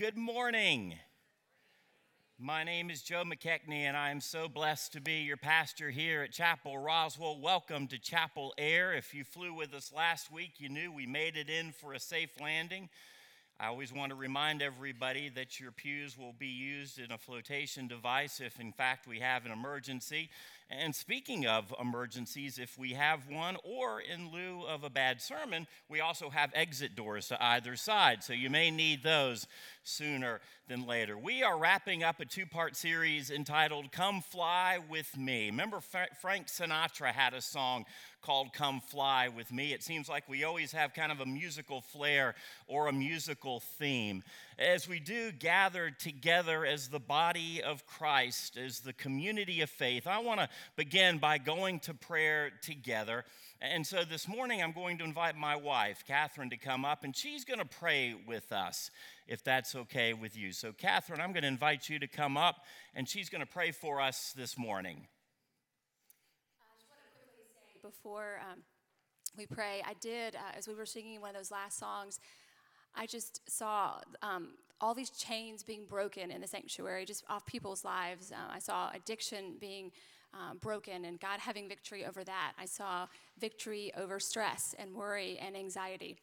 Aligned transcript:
Good 0.00 0.16
morning. 0.16 0.94
My 2.38 2.64
name 2.64 2.88
is 2.88 3.02
Joe 3.02 3.22
McKechnie, 3.22 3.82
and 3.82 3.94
I 3.94 4.10
am 4.10 4.22
so 4.22 4.48
blessed 4.48 4.94
to 4.94 5.00
be 5.02 5.20
your 5.24 5.36
pastor 5.36 5.90
here 5.90 6.22
at 6.22 6.32
Chapel 6.32 6.78
Roswell. 6.78 7.38
Welcome 7.38 7.86
to 7.88 7.98
Chapel 7.98 8.54
Air. 8.56 8.94
If 8.94 9.12
you 9.12 9.24
flew 9.24 9.52
with 9.52 9.74
us 9.74 9.92
last 9.94 10.32
week, 10.32 10.52
you 10.56 10.70
knew 10.70 10.90
we 10.90 11.04
made 11.04 11.36
it 11.36 11.50
in 11.50 11.72
for 11.72 11.92
a 11.92 12.00
safe 12.00 12.30
landing. 12.40 12.88
I 13.58 13.66
always 13.66 13.92
want 13.92 14.08
to 14.08 14.16
remind 14.16 14.62
everybody 14.62 15.28
that 15.28 15.60
your 15.60 15.70
pews 15.70 16.16
will 16.16 16.32
be 16.32 16.46
used 16.46 16.98
in 16.98 17.12
a 17.12 17.18
flotation 17.18 17.86
device 17.86 18.40
if, 18.40 18.58
in 18.58 18.72
fact, 18.72 19.06
we 19.06 19.18
have 19.18 19.44
an 19.44 19.52
emergency. 19.52 20.30
And 20.72 20.94
speaking 20.94 21.46
of 21.46 21.74
emergencies, 21.80 22.56
if 22.56 22.78
we 22.78 22.92
have 22.92 23.28
one, 23.28 23.56
or 23.64 24.00
in 24.00 24.30
lieu 24.30 24.62
of 24.68 24.84
a 24.84 24.90
bad 24.90 25.20
sermon, 25.20 25.66
we 25.88 26.00
also 26.00 26.30
have 26.30 26.52
exit 26.54 26.94
doors 26.94 27.26
to 27.28 27.42
either 27.42 27.74
side. 27.74 28.22
So 28.22 28.32
you 28.32 28.50
may 28.50 28.70
need 28.70 29.02
those 29.02 29.48
sooner 29.82 30.40
than 30.68 30.86
later. 30.86 31.18
We 31.18 31.42
are 31.42 31.58
wrapping 31.58 32.04
up 32.04 32.20
a 32.20 32.24
two 32.24 32.46
part 32.46 32.76
series 32.76 33.32
entitled 33.32 33.90
Come 33.90 34.20
Fly 34.20 34.78
With 34.88 35.18
Me. 35.18 35.46
Remember, 35.46 35.80
Frank 35.80 36.46
Sinatra 36.46 37.10
had 37.12 37.34
a 37.34 37.42
song 37.42 37.84
called 38.22 38.52
Come 38.52 38.80
Fly 38.80 39.28
With 39.28 39.50
Me. 39.50 39.72
It 39.72 39.82
seems 39.82 40.08
like 40.08 40.28
we 40.28 40.44
always 40.44 40.70
have 40.70 40.94
kind 40.94 41.10
of 41.10 41.20
a 41.20 41.26
musical 41.26 41.80
flair 41.80 42.36
or 42.68 42.86
a 42.86 42.92
musical 42.92 43.58
theme. 43.58 44.22
As 44.60 44.86
we 44.86 45.00
do 45.00 45.32
gather 45.32 45.90
together 45.90 46.66
as 46.66 46.88
the 46.88 47.00
body 47.00 47.62
of 47.62 47.86
Christ, 47.86 48.58
as 48.58 48.80
the 48.80 48.92
community 48.92 49.62
of 49.62 49.70
faith, 49.70 50.06
I 50.06 50.18
want 50.18 50.38
to 50.40 50.50
begin 50.76 51.16
by 51.16 51.38
going 51.38 51.80
to 51.80 51.94
prayer 51.94 52.50
together. 52.60 53.24
And 53.62 53.86
so 53.86 54.04
this 54.04 54.28
morning, 54.28 54.62
I'm 54.62 54.72
going 54.72 54.98
to 54.98 55.04
invite 55.04 55.34
my 55.34 55.56
wife, 55.56 56.04
Catherine, 56.06 56.50
to 56.50 56.58
come 56.58 56.84
up, 56.84 57.04
and 57.04 57.16
she's 57.16 57.46
going 57.46 57.58
to 57.58 57.64
pray 57.64 58.14
with 58.26 58.52
us, 58.52 58.90
if 59.26 59.42
that's 59.42 59.74
okay 59.74 60.12
with 60.12 60.36
you. 60.36 60.52
So, 60.52 60.72
Catherine, 60.72 61.22
I'm 61.22 61.32
going 61.32 61.42
to 61.42 61.48
invite 61.48 61.88
you 61.88 61.98
to 61.98 62.06
come 62.06 62.36
up, 62.36 62.56
and 62.94 63.08
she's 63.08 63.30
going 63.30 63.40
to 63.40 63.50
pray 63.50 63.72
for 63.72 63.98
us 63.98 64.34
this 64.36 64.58
morning 64.58 65.06
before 67.82 68.40
um, 68.50 68.60
we 69.36 69.46
pray, 69.46 69.82
I 69.86 69.94
did, 69.94 70.34
uh, 70.34 70.56
as 70.56 70.68
we 70.68 70.74
were 70.74 70.86
singing 70.86 71.20
one 71.20 71.30
of 71.30 71.36
those 71.36 71.50
last 71.50 71.78
songs, 71.78 72.20
I 72.94 73.06
just 73.06 73.48
saw 73.48 74.00
um, 74.22 74.50
all 74.80 74.94
these 74.94 75.10
chains 75.10 75.62
being 75.62 75.84
broken 75.86 76.30
in 76.30 76.40
the 76.40 76.46
sanctuary, 76.46 77.04
just 77.04 77.24
off 77.28 77.44
people's 77.46 77.84
lives. 77.84 78.32
Uh, 78.32 78.50
I 78.50 78.58
saw 78.58 78.90
addiction 78.94 79.54
being 79.60 79.92
um, 80.32 80.58
broken 80.58 81.04
and 81.04 81.18
God 81.20 81.40
having 81.40 81.68
victory 81.68 82.04
over 82.06 82.24
that. 82.24 82.52
I 82.58 82.66
saw 82.66 83.06
victory 83.38 83.92
over 83.96 84.20
stress 84.20 84.74
and 84.78 84.94
worry 84.94 85.38
and 85.38 85.56
anxiety, 85.56 86.16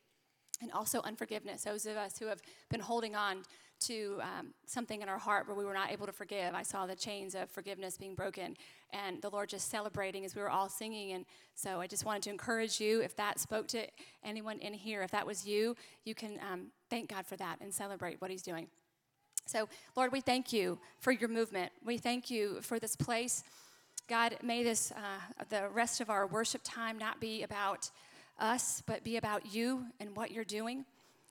and 0.61 0.71
also 0.71 1.01
unforgiveness. 1.01 1.63
Those 1.63 1.85
of 1.85 1.97
us 1.97 2.17
who 2.17 2.27
have 2.27 2.41
been 2.69 2.79
holding 2.79 3.15
on 3.15 3.43
to 3.79 4.19
um, 4.21 4.47
something 4.65 5.01
in 5.01 5.09
our 5.09 5.17
heart 5.17 5.47
where 5.47 5.55
we 5.55 5.63
were 5.63 5.73
not 5.73 5.91
able 5.91 6.05
to 6.05 6.11
forgive. 6.11 6.55
I 6.55 6.63
saw 6.63 6.85
the 6.87 6.95
chains 6.95 7.35
of 7.35 7.49
forgiveness 7.49 7.97
being 7.97 8.15
broken 8.15 8.57
and 8.91 9.21
the 9.21 9.29
Lord 9.29 9.49
just 9.49 9.69
celebrating 9.69 10.25
as 10.25 10.35
we 10.35 10.41
were 10.41 10.49
all 10.49 10.69
singing. 10.69 11.11
And 11.11 11.25
so 11.53 11.79
I 11.79 11.87
just 11.87 12.05
wanted 12.05 12.23
to 12.23 12.29
encourage 12.31 12.79
you 12.79 13.01
if 13.01 13.15
that 13.17 13.39
spoke 13.39 13.67
to 13.69 13.85
anyone 14.23 14.59
in 14.59 14.73
here, 14.73 15.03
if 15.03 15.11
that 15.11 15.27
was 15.27 15.45
you, 15.45 15.75
you 16.05 16.15
can 16.15 16.39
um, 16.51 16.67
thank 16.89 17.09
God 17.09 17.25
for 17.25 17.35
that 17.35 17.59
and 17.61 17.73
celebrate 17.73 18.19
what 18.19 18.31
He's 18.31 18.41
doing. 18.41 18.67
So, 19.45 19.69
Lord, 19.95 20.11
we 20.11 20.21
thank 20.21 20.51
you 20.51 20.79
for 20.99 21.11
your 21.11 21.29
movement. 21.29 21.71
We 21.85 21.97
thank 21.97 22.29
you 22.29 22.59
for 22.61 22.79
this 22.79 22.95
place. 22.95 23.43
God, 24.09 24.37
may 24.41 24.63
this, 24.63 24.91
uh, 24.91 25.43
the 25.49 25.69
rest 25.69 26.01
of 26.01 26.09
our 26.09 26.27
worship 26.27 26.61
time 26.63 26.97
not 26.97 27.21
be 27.21 27.43
about 27.43 27.89
us, 28.39 28.81
but 28.85 29.03
be 29.03 29.17
about 29.17 29.53
you 29.53 29.85
and 29.99 30.15
what 30.15 30.31
you're 30.31 30.43
doing. 30.43 30.85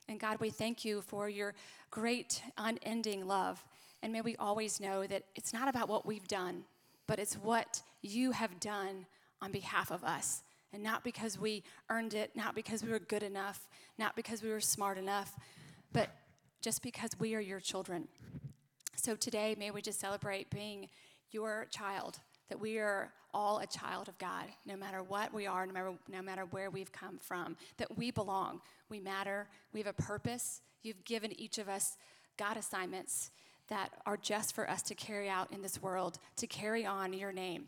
And 0.08 0.20
God, 0.20 0.38
we 0.40 0.50
thank 0.50 0.84
you 0.84 1.00
for 1.02 1.28
your 1.28 1.54
great, 1.90 2.42
unending 2.56 3.26
love. 3.26 3.64
And 4.02 4.12
may 4.12 4.20
we 4.20 4.36
always 4.36 4.80
know 4.80 5.06
that 5.06 5.24
it's 5.34 5.52
not 5.52 5.68
about 5.68 5.88
what 5.88 6.06
we've 6.06 6.28
done, 6.28 6.64
but 7.06 7.18
it's 7.18 7.34
what 7.34 7.82
you 8.02 8.32
have 8.32 8.60
done 8.60 9.06
on 9.42 9.50
behalf 9.52 9.90
of 9.90 10.04
us. 10.04 10.42
And 10.72 10.82
not 10.82 11.04
because 11.04 11.38
we 11.38 11.62
earned 11.90 12.14
it, 12.14 12.32
not 12.34 12.54
because 12.54 12.84
we 12.84 12.90
were 12.90 12.98
good 12.98 13.22
enough, 13.22 13.66
not 13.98 14.14
because 14.14 14.42
we 14.42 14.50
were 14.50 14.60
smart 14.60 14.98
enough, 14.98 15.34
but 15.92 16.10
just 16.60 16.82
because 16.82 17.10
we 17.18 17.34
are 17.34 17.40
your 17.40 17.60
children. 17.60 18.08
So 18.96 19.14
today, 19.14 19.54
may 19.58 19.70
we 19.70 19.82
just 19.82 20.00
celebrate 20.00 20.50
being 20.50 20.88
your 21.30 21.66
child, 21.70 22.18
that 22.48 22.60
we 22.60 22.78
are 22.78 23.12
all 23.34 23.58
a 23.58 23.66
child 23.66 24.08
of 24.08 24.16
God, 24.18 24.46
no 24.64 24.76
matter 24.76 25.02
what 25.02 25.32
we 25.34 25.46
are, 25.46 25.66
no 25.66 25.72
matter, 25.72 25.92
no 26.08 26.22
matter 26.22 26.44
where 26.46 26.70
we've 26.70 26.92
come 26.92 27.18
from, 27.18 27.56
that 27.76 27.96
we 27.98 28.10
belong, 28.10 28.60
we 28.88 29.00
matter, 29.00 29.48
we 29.72 29.80
have 29.80 29.86
a 29.86 30.02
purpose. 30.02 30.62
You've 30.82 31.04
given 31.04 31.38
each 31.38 31.58
of 31.58 31.68
us 31.68 31.96
God 32.36 32.56
assignments 32.56 33.30
that 33.68 33.90
are 34.04 34.16
just 34.16 34.54
for 34.54 34.68
us 34.70 34.82
to 34.82 34.94
carry 34.94 35.28
out 35.28 35.50
in 35.52 35.62
this 35.62 35.82
world, 35.82 36.18
to 36.36 36.46
carry 36.46 36.86
on 36.86 37.12
your 37.12 37.32
name. 37.32 37.66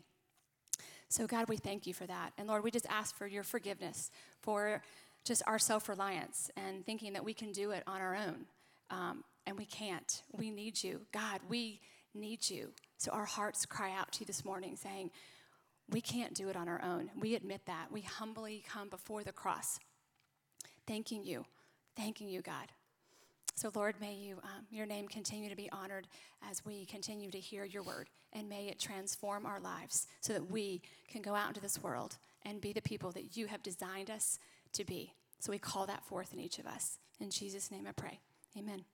So, 1.09 1.27
God, 1.27 1.49
we 1.49 1.57
thank 1.57 1.87
you 1.87 1.93
for 1.93 2.05
that. 2.05 2.33
And 2.37 2.47
Lord, 2.47 2.63
we 2.63 2.71
just 2.71 2.85
ask 2.87 3.15
for 3.15 3.27
your 3.27 3.43
forgiveness 3.43 4.11
for 4.41 4.81
just 5.25 5.41
our 5.47 5.59
self 5.59 5.89
reliance 5.89 6.49
and 6.55 6.85
thinking 6.85 7.13
that 7.13 7.25
we 7.25 7.33
can 7.33 7.51
do 7.51 7.71
it 7.71 7.83
on 7.87 7.99
our 7.99 8.15
own. 8.15 8.45
Um, 8.91 9.23
and 9.45 9.57
we 9.57 9.65
can't. 9.65 10.21
We 10.31 10.51
need 10.51 10.83
you. 10.83 11.01
God, 11.11 11.39
we 11.49 11.81
need 12.13 12.49
you. 12.49 12.71
So, 12.97 13.11
our 13.11 13.25
hearts 13.25 13.65
cry 13.65 13.93
out 13.93 14.11
to 14.13 14.21
you 14.21 14.25
this 14.25 14.43
morning 14.45 14.75
saying, 14.75 15.11
we 15.91 16.01
can't 16.01 16.33
do 16.33 16.49
it 16.49 16.55
on 16.55 16.67
our 16.67 16.81
own. 16.83 17.09
We 17.19 17.35
admit 17.35 17.61
that. 17.65 17.91
We 17.91 18.01
humbly 18.01 18.63
come 18.67 18.89
before 18.89 19.23
the 19.23 19.31
cross, 19.31 19.79
thanking 20.85 21.23
you, 21.23 21.45
thanking 21.95 22.29
you, 22.29 22.41
God. 22.41 22.67
So, 23.55 23.71
Lord, 23.73 23.95
may 23.99 24.13
you, 24.13 24.37
um, 24.43 24.65
your 24.69 24.85
name 24.85 25.07
continue 25.07 25.49
to 25.49 25.55
be 25.55 25.69
honored 25.71 26.07
as 26.49 26.63
we 26.63 26.85
continue 26.85 27.29
to 27.31 27.39
hear 27.39 27.65
your 27.65 27.83
word, 27.83 28.09
and 28.31 28.47
may 28.47 28.67
it 28.67 28.79
transform 28.79 29.45
our 29.45 29.59
lives 29.59 30.07
so 30.21 30.33
that 30.33 30.49
we 30.49 30.81
can 31.09 31.21
go 31.21 31.35
out 31.35 31.49
into 31.49 31.59
this 31.59 31.81
world 31.81 32.17
and 32.45 32.61
be 32.61 32.71
the 32.71 32.81
people 32.81 33.11
that 33.11 33.35
you 33.35 33.47
have 33.47 33.61
designed 33.63 34.09
us 34.09 34.39
to 34.73 34.85
be. 34.85 35.13
So, 35.39 35.51
we 35.51 35.59
call 35.59 35.87
that 35.87 36.05
forth 36.05 36.33
in 36.33 36.39
each 36.39 36.59
of 36.59 36.67
us. 36.67 36.99
In 37.19 37.31
Jesus' 37.31 37.71
name 37.71 37.85
I 37.87 37.91
pray. 37.91 38.19
Amen. 38.57 38.85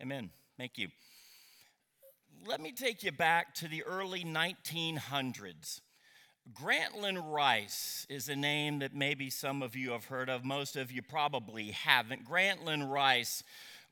Amen. 0.00 0.30
Thank 0.56 0.78
you. 0.78 0.88
Let 2.46 2.60
me 2.60 2.72
take 2.72 3.02
you 3.02 3.12
back 3.12 3.54
to 3.54 3.68
the 3.68 3.84
early 3.84 4.24
1900s. 4.24 5.80
Grantland 6.52 7.32
Rice 7.32 8.04
is 8.10 8.28
a 8.28 8.34
name 8.34 8.80
that 8.80 8.94
maybe 8.94 9.30
some 9.30 9.62
of 9.62 9.76
you 9.76 9.92
have 9.92 10.06
heard 10.06 10.28
of, 10.28 10.44
most 10.44 10.76
of 10.76 10.90
you 10.90 11.02
probably 11.02 11.70
haven't. 11.70 12.28
Grantland 12.28 12.90
Rice 12.90 13.44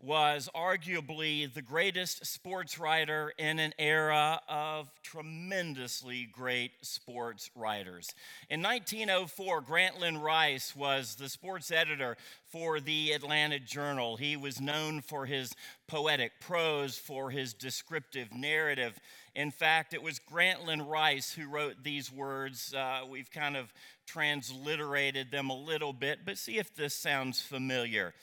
was 0.02 0.48
arguably 0.54 1.52
the 1.52 1.60
greatest 1.60 2.24
sports 2.24 2.78
writer 2.78 3.32
in 3.38 3.58
an 3.58 3.74
era 3.78 4.40
of 4.48 4.88
tremendously 5.02 6.26
great 6.32 6.72
sports 6.80 7.50
writers. 7.54 8.14
In 8.48 8.62
1904, 8.62 9.62
Grantland 9.62 10.22
Rice 10.22 10.74
was 10.74 11.16
the 11.16 11.28
sports 11.28 11.70
editor 11.70 12.16
for 12.50 12.80
the 12.80 13.12
Atlanta 13.12 13.58
Journal. 13.58 14.16
He 14.16 14.36
was 14.36 14.60
known 14.60 15.02
for 15.02 15.26
his 15.26 15.52
poetic 15.86 16.32
prose, 16.41 16.96
for 16.96 17.30
his 17.30 17.53
descriptive 17.53 18.32
narrative. 18.32 18.98
In 19.34 19.50
fact, 19.50 19.92
it 19.92 20.03
was 20.03 20.18
Grantland 20.18 20.88
Rice 20.88 21.32
who 21.32 21.46
wrote 21.46 21.82
these 21.82 22.10
words. 22.10 22.72
Uh, 22.74 23.00
we've 23.08 23.30
kind 23.30 23.56
of 23.56 23.72
transliterated 24.06 25.30
them 25.30 25.50
a 25.50 25.56
little 25.56 25.92
bit, 25.92 26.20
but 26.24 26.38
see 26.38 26.58
if 26.58 26.74
this 26.74 26.94
sounds 26.94 27.41
familiar. 27.42 28.14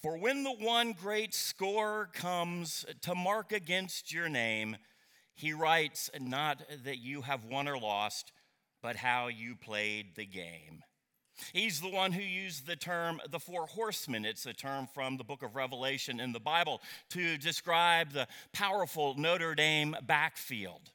For 0.00 0.16
when 0.16 0.44
the 0.44 0.52
one 0.52 0.92
great 0.92 1.34
score 1.34 2.08
comes 2.12 2.86
to 3.02 3.16
mark 3.16 3.50
against 3.50 4.12
your 4.12 4.28
name, 4.28 4.76
he 5.34 5.52
writes 5.52 6.08
not 6.20 6.62
that 6.84 6.98
you 6.98 7.22
have 7.22 7.44
won 7.44 7.66
or 7.66 7.76
lost, 7.76 8.30
but 8.80 8.94
how 8.94 9.26
you 9.26 9.56
played 9.56 10.14
the 10.14 10.24
game. 10.24 10.84
He's 11.52 11.80
the 11.80 11.90
one 11.90 12.12
who 12.12 12.22
used 12.22 12.66
the 12.66 12.76
term 12.76 13.20
the 13.28 13.40
four 13.40 13.66
horsemen. 13.66 14.24
It's 14.24 14.46
a 14.46 14.52
term 14.52 14.86
from 14.92 15.16
the 15.16 15.24
book 15.24 15.42
of 15.42 15.56
Revelation 15.56 16.20
in 16.20 16.32
the 16.32 16.40
Bible 16.40 16.80
to 17.10 17.36
describe 17.36 18.12
the 18.12 18.28
powerful 18.52 19.16
Notre 19.16 19.56
Dame 19.56 19.96
backfield. 20.06 20.92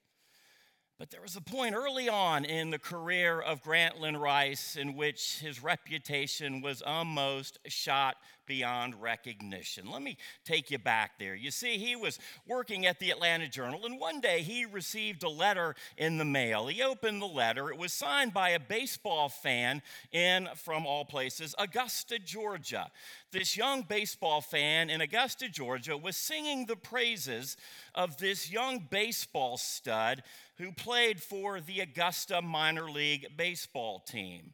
But 0.99 1.09
there 1.09 1.21
was 1.21 1.35
a 1.35 1.41
point 1.41 1.75
early 1.75 2.07
on 2.07 2.45
in 2.45 2.69
the 2.69 2.79
career 2.79 3.41
of 3.41 3.63
Grantland 3.63 4.21
Rice 4.21 4.75
in 4.75 4.95
which 4.95 5.39
his 5.39 5.61
reputation 5.61 6.61
was 6.61 6.81
almost 6.81 7.59
shot 7.67 8.15
beyond 8.45 9.01
recognition. 9.01 9.89
Let 9.89 10.01
me 10.01 10.17
take 10.45 10.71
you 10.71 10.77
back 10.77 11.19
there. 11.19 11.35
You 11.35 11.51
see, 11.51 11.77
he 11.77 11.95
was 11.95 12.19
working 12.47 12.85
at 12.85 12.99
the 12.99 13.11
Atlanta 13.11 13.47
Journal, 13.47 13.85
and 13.85 13.99
one 13.99 14.21
day 14.21 14.41
he 14.41 14.65
received 14.65 15.23
a 15.23 15.29
letter 15.29 15.75
in 15.97 16.17
the 16.17 16.25
mail. 16.25 16.67
He 16.67 16.81
opened 16.81 17.21
the 17.21 17.27
letter, 17.27 17.69
it 17.69 17.77
was 17.77 17.93
signed 17.93 18.33
by 18.33 18.49
a 18.49 18.59
baseball 18.59 19.29
fan 19.29 19.81
in, 20.11 20.49
from 20.55 20.85
all 20.85 21.05
places, 21.05 21.55
Augusta, 21.57 22.19
Georgia. 22.19 22.89
This 23.31 23.57
young 23.57 23.83
baseball 23.83 24.41
fan 24.41 24.89
in 24.89 25.01
Augusta, 25.01 25.49
Georgia 25.49 25.97
was 25.97 26.17
singing 26.17 26.65
the 26.65 26.75
praises 26.75 27.57
of 27.95 28.17
this 28.17 28.51
young 28.51 28.87
baseball 28.89 29.57
stud 29.57 30.23
who 30.57 30.71
played 30.71 31.21
for 31.21 31.59
the 31.59 31.79
Augusta 31.79 32.41
minor 32.41 32.89
league 32.89 33.27
baseball 33.35 33.99
team. 33.99 34.53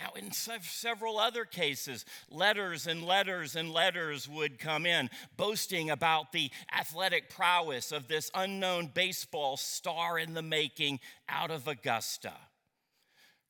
Now, 0.00 0.12
in 0.12 0.30
several 0.32 1.18
other 1.18 1.44
cases, 1.44 2.04
letters 2.30 2.86
and 2.86 3.02
letters 3.04 3.56
and 3.56 3.72
letters 3.72 4.28
would 4.28 4.58
come 4.58 4.86
in 4.86 5.10
boasting 5.36 5.90
about 5.90 6.30
the 6.32 6.50
athletic 6.72 7.30
prowess 7.30 7.90
of 7.90 8.06
this 8.06 8.30
unknown 8.34 8.90
baseball 8.94 9.56
star 9.56 10.18
in 10.18 10.34
the 10.34 10.42
making 10.42 11.00
out 11.28 11.50
of 11.50 11.66
Augusta. 11.66 12.34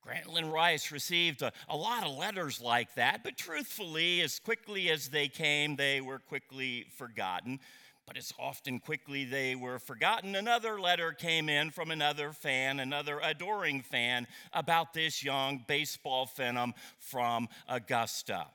Grantland 0.06 0.50
Rice 0.50 0.91
received 0.91 1.43
a, 1.43 1.53
a, 1.69 1.77
lot 1.77 2.06
of 2.06 2.17
letters 2.17 2.62
like 2.62 2.95
that, 2.95 3.23
but 3.23 3.37
truthfully, 3.37 4.23
as 4.23 4.39
quickly 4.39 4.91
as 4.91 5.09
they 5.09 5.29
came, 5.29 5.77
they 5.77 6.00
were 6.00 6.19
quickly 6.19 6.87
forgotten. 6.97 7.61
But 8.08 8.16
as 8.16 8.32
often 8.38 8.81
quickly 8.81 9.26
they 9.26 9.55
were 9.55 9.78
forgotten, 9.78 10.34
another 10.34 10.81
letter 10.81 11.12
came 11.12 11.50
in 11.50 11.70
from 11.70 11.90
another 11.90 12.32
fan, 12.32 12.81
another 12.81 13.20
adoring 13.22 13.82
fan, 13.82 14.26
about 14.55 14.94
this 14.94 15.22
young 15.22 15.62
baseball 15.69 16.26
phenom 16.26 16.72
from 16.99 17.50
Augusta. 17.69 18.46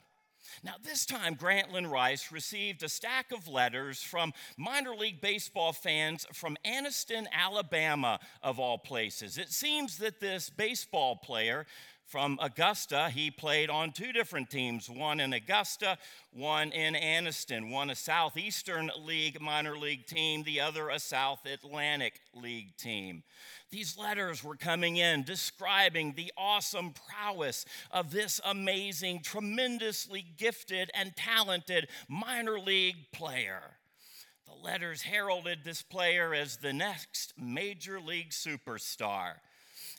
Now, 0.63 0.73
this 0.83 1.05
time, 1.05 1.35
Grantland 1.35 1.91
Rice 1.91 2.31
received 2.31 2.81
a 2.81 2.89
stack 2.89 3.31
of 3.31 3.47
letters 3.47 4.01
from 4.01 4.33
minor 4.57 4.95
league 4.95 5.21
baseball 5.21 5.71
fans 5.71 6.25
from 6.33 6.57
Anniston, 6.65 7.27
Alabama, 7.31 8.19
of 8.41 8.59
all 8.59 8.79
places. 8.79 9.37
It 9.37 9.51
seems 9.51 9.99
that 9.99 10.19
this 10.19 10.49
baseball 10.49 11.15
player 11.15 11.67
from 12.13 12.37
Augusta. 12.43 13.09
He 13.09 13.31
played 13.31 13.71
on 13.71 13.91
two 13.91 14.13
different 14.13 14.51
teams, 14.51 14.87
one 14.87 15.19
in 15.19 15.33
Augusta, 15.33 15.97
one 16.31 16.71
in 16.71 16.93
Anniston, 16.93 17.71
one 17.71 17.89
a 17.89 17.95
Southeastern 17.95 18.91
League 19.03 19.41
minor 19.41 19.75
league 19.75 20.05
team, 20.05 20.43
the 20.43 20.61
other 20.61 20.89
a 20.89 20.99
South 20.99 21.43
Atlantic 21.47 22.21
League 22.35 22.77
team. 22.77 23.23
These 23.71 23.97
letters 23.97 24.43
were 24.43 24.55
coming 24.55 24.97
in 24.97 25.23
describing 25.23 26.13
the 26.13 26.31
awesome 26.37 26.93
prowess 27.09 27.65
of 27.89 28.11
this 28.11 28.39
amazing, 28.45 29.21
tremendously 29.21 30.23
gifted 30.37 30.91
and 30.93 31.15
talented 31.15 31.87
minor 32.07 32.59
league 32.59 33.11
player. 33.11 33.77
The 34.45 34.63
letters 34.63 35.01
heralded 35.01 35.63
this 35.63 35.81
player 35.81 36.31
as 36.35 36.57
the 36.57 36.73
next 36.73 37.33
major 37.39 37.99
league 37.99 38.29
superstar. 38.29 39.37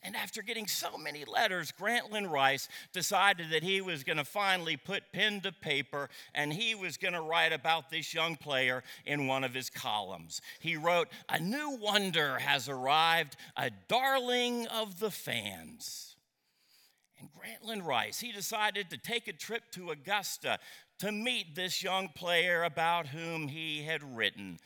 And 0.04 0.14
after 0.14 0.42
getting 0.42 0.66
so 0.66 0.98
many 0.98 1.24
letters, 1.24 1.72
Grantland 1.72 2.30
Rice 2.30 2.68
decided 2.92 3.48
that 3.50 3.62
he 3.62 3.80
was 3.80 4.04
going 4.04 4.18
to 4.18 4.24
finally 4.24 4.76
put 4.76 5.12
pen 5.12 5.40
to 5.40 5.50
paper 5.50 6.10
and 6.34 6.52
he 6.52 6.74
was 6.74 6.98
going 6.98 7.14
to 7.14 7.22
write 7.22 7.54
about 7.54 7.88
this 7.88 8.12
young 8.12 8.36
player 8.36 8.84
in 9.06 9.26
one 9.26 9.44
of 9.44 9.54
his 9.54 9.70
columns. 9.70 10.42
He 10.60 10.76
wrote, 10.76 11.08
A 11.30 11.40
new 11.40 11.78
wonder 11.80 12.38
has 12.38 12.68
arrived, 12.68 13.36
a 13.56 13.70
darling 13.88 14.66
of 14.66 15.00
the 15.00 15.10
fans. 15.10 16.16
And 17.18 17.30
Grantland 17.32 17.86
Rice, 17.86 18.20
he 18.20 18.30
decided 18.30 18.90
to 18.90 18.98
take 18.98 19.26
a 19.26 19.32
trip 19.32 19.62
to 19.72 19.90
Augusta 19.90 20.58
to 20.98 21.12
meet 21.12 21.54
this 21.54 21.82
young 21.82 22.08
player 22.08 22.62
about 22.64 23.06
whom 23.06 23.48
he 23.48 23.82
had 23.82 24.16
written. 24.16 24.58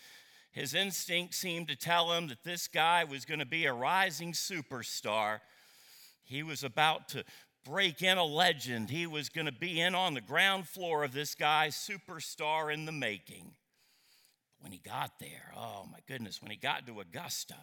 His 0.59 0.75
instinct 0.75 1.35
seemed 1.35 1.69
to 1.69 1.77
tell 1.77 2.13
him 2.13 2.27
that 2.27 2.43
this 2.43 2.67
guy 2.67 3.05
was 3.05 3.25
going 3.25 3.39
to 3.39 3.47
be 3.47 3.67
a 3.67 3.73
rising 3.73 4.33
superstar. 4.33 5.39
He 6.25 6.43
was 6.43 6.65
about 6.65 7.11
to 7.11 7.23
break 7.65 8.03
in 8.03 8.19
a 8.19 8.25
legend. 8.25 8.91
He 8.91 9.07
was 9.07 9.29
going 9.29 9.47
to 9.47 9.53
be 9.53 9.81
in 9.81 9.95
on 9.95 10.15
the 10.15 10.21
ground 10.21 10.67
floor 10.67 11.05
of 11.05 11.13
this 11.13 11.37
guy's 11.37 11.77
superstar 11.77 12.75
in 12.75 12.87
the 12.87 12.93
making. 12.93 13.53
When 14.59 14.73
he 14.73 14.79
got 14.79 15.21
there, 15.21 15.53
oh 15.57 15.87
my 15.93 16.01
goodness, 16.09 16.43
when 16.43 16.51
he 16.51 16.57
got 16.57 16.89
to 16.89 16.99
Augusta, 16.99 17.55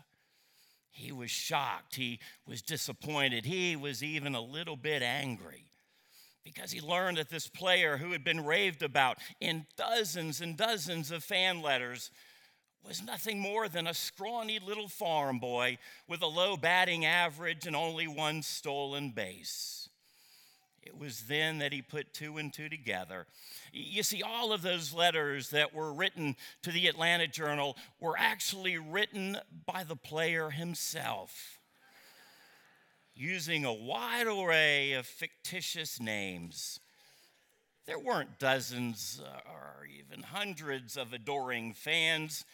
he 0.89 1.12
was 1.12 1.30
shocked. 1.30 1.97
He 1.97 2.21
was 2.47 2.62
disappointed. 2.62 3.44
He 3.44 3.75
was 3.75 4.03
even 4.03 4.36
a 4.36 4.42
little 4.42 4.77
bit 4.77 5.01
angry 5.01 5.65
because 6.45 6.71
he 6.71 6.80
learned 6.80 7.18
that 7.18 7.30
this 7.30 7.50
player 7.50 7.97
who 7.97 8.13
had 8.13 8.24
been 8.24 8.45
raved 8.45 8.83
about 8.83 9.18
in 9.42 9.65
dozens 9.75 10.39
and 10.39 10.56
dozens 10.56 11.12
of 11.12 11.25
fan 11.25 11.62
letters 11.62 12.09
was 12.88 13.04
nothing 13.04 13.40
more 13.40 13.68
than 13.68 13.88
a 13.88 13.94
scrawny 13.94 14.60
little 14.60 14.88
farm 14.88 15.40
boy 15.40 15.78
with 16.08 16.22
a 16.22 16.28
low 16.28 16.56
batting 16.56 17.06
average 17.06 17.66
and 17.66 17.76
only 17.76 18.08
one 18.08 18.42
stolen 18.42 19.10
base. 19.10 19.90
It 20.84 20.98
was 20.98 21.22
then 21.22 21.58
that 21.60 21.74
he 21.74 21.82
put 21.82 22.14
two 22.14 22.38
and 22.38 22.54
two 22.54 22.70
together. 22.70 23.26
You 23.74 24.04
see, 24.04 24.22
all 24.22 24.54
of 24.54 24.62
those 24.62 24.94
letters 24.94 25.50
that 25.50 25.74
were 25.74 25.92
written 25.92 26.36
to 26.62 26.72
the 26.72 26.88
Atlanta 26.88 27.28
Journal 27.28 27.76
were 28.00 28.16
actually 28.18 28.78
written 28.78 29.40
by 29.66 29.84
the 29.84 29.96
player 29.96 30.52
himself, 30.52 31.60
using 33.16 33.66
a 33.66 33.74
wide 33.74 34.28
array 34.28 34.94
of 34.94 35.08
fictitious 35.08 36.00
names. 36.00 36.80
There 37.88 38.00
weren't 38.00 38.40
dozens 38.40 39.22
uh, 39.24 39.50
or 39.50 39.86
even 39.86 40.24
hundreds 40.24 40.98
of 40.98 41.14
adoring 41.14 41.74
fans. 41.74 42.46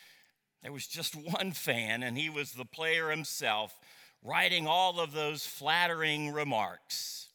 There 0.62 0.72
was 0.72 0.88
just 0.88 1.16
one 1.40 1.52
fan, 1.52 2.04
and 2.04 2.18
he 2.18 2.30
was 2.30 2.52
the 2.52 2.66
player 2.66 3.10
himself, 3.10 3.78
writing 4.24 4.68
all 4.68 5.00
of 5.00 5.14
those 5.14 5.46
flattering 5.46 6.32
remarks. 6.32 7.30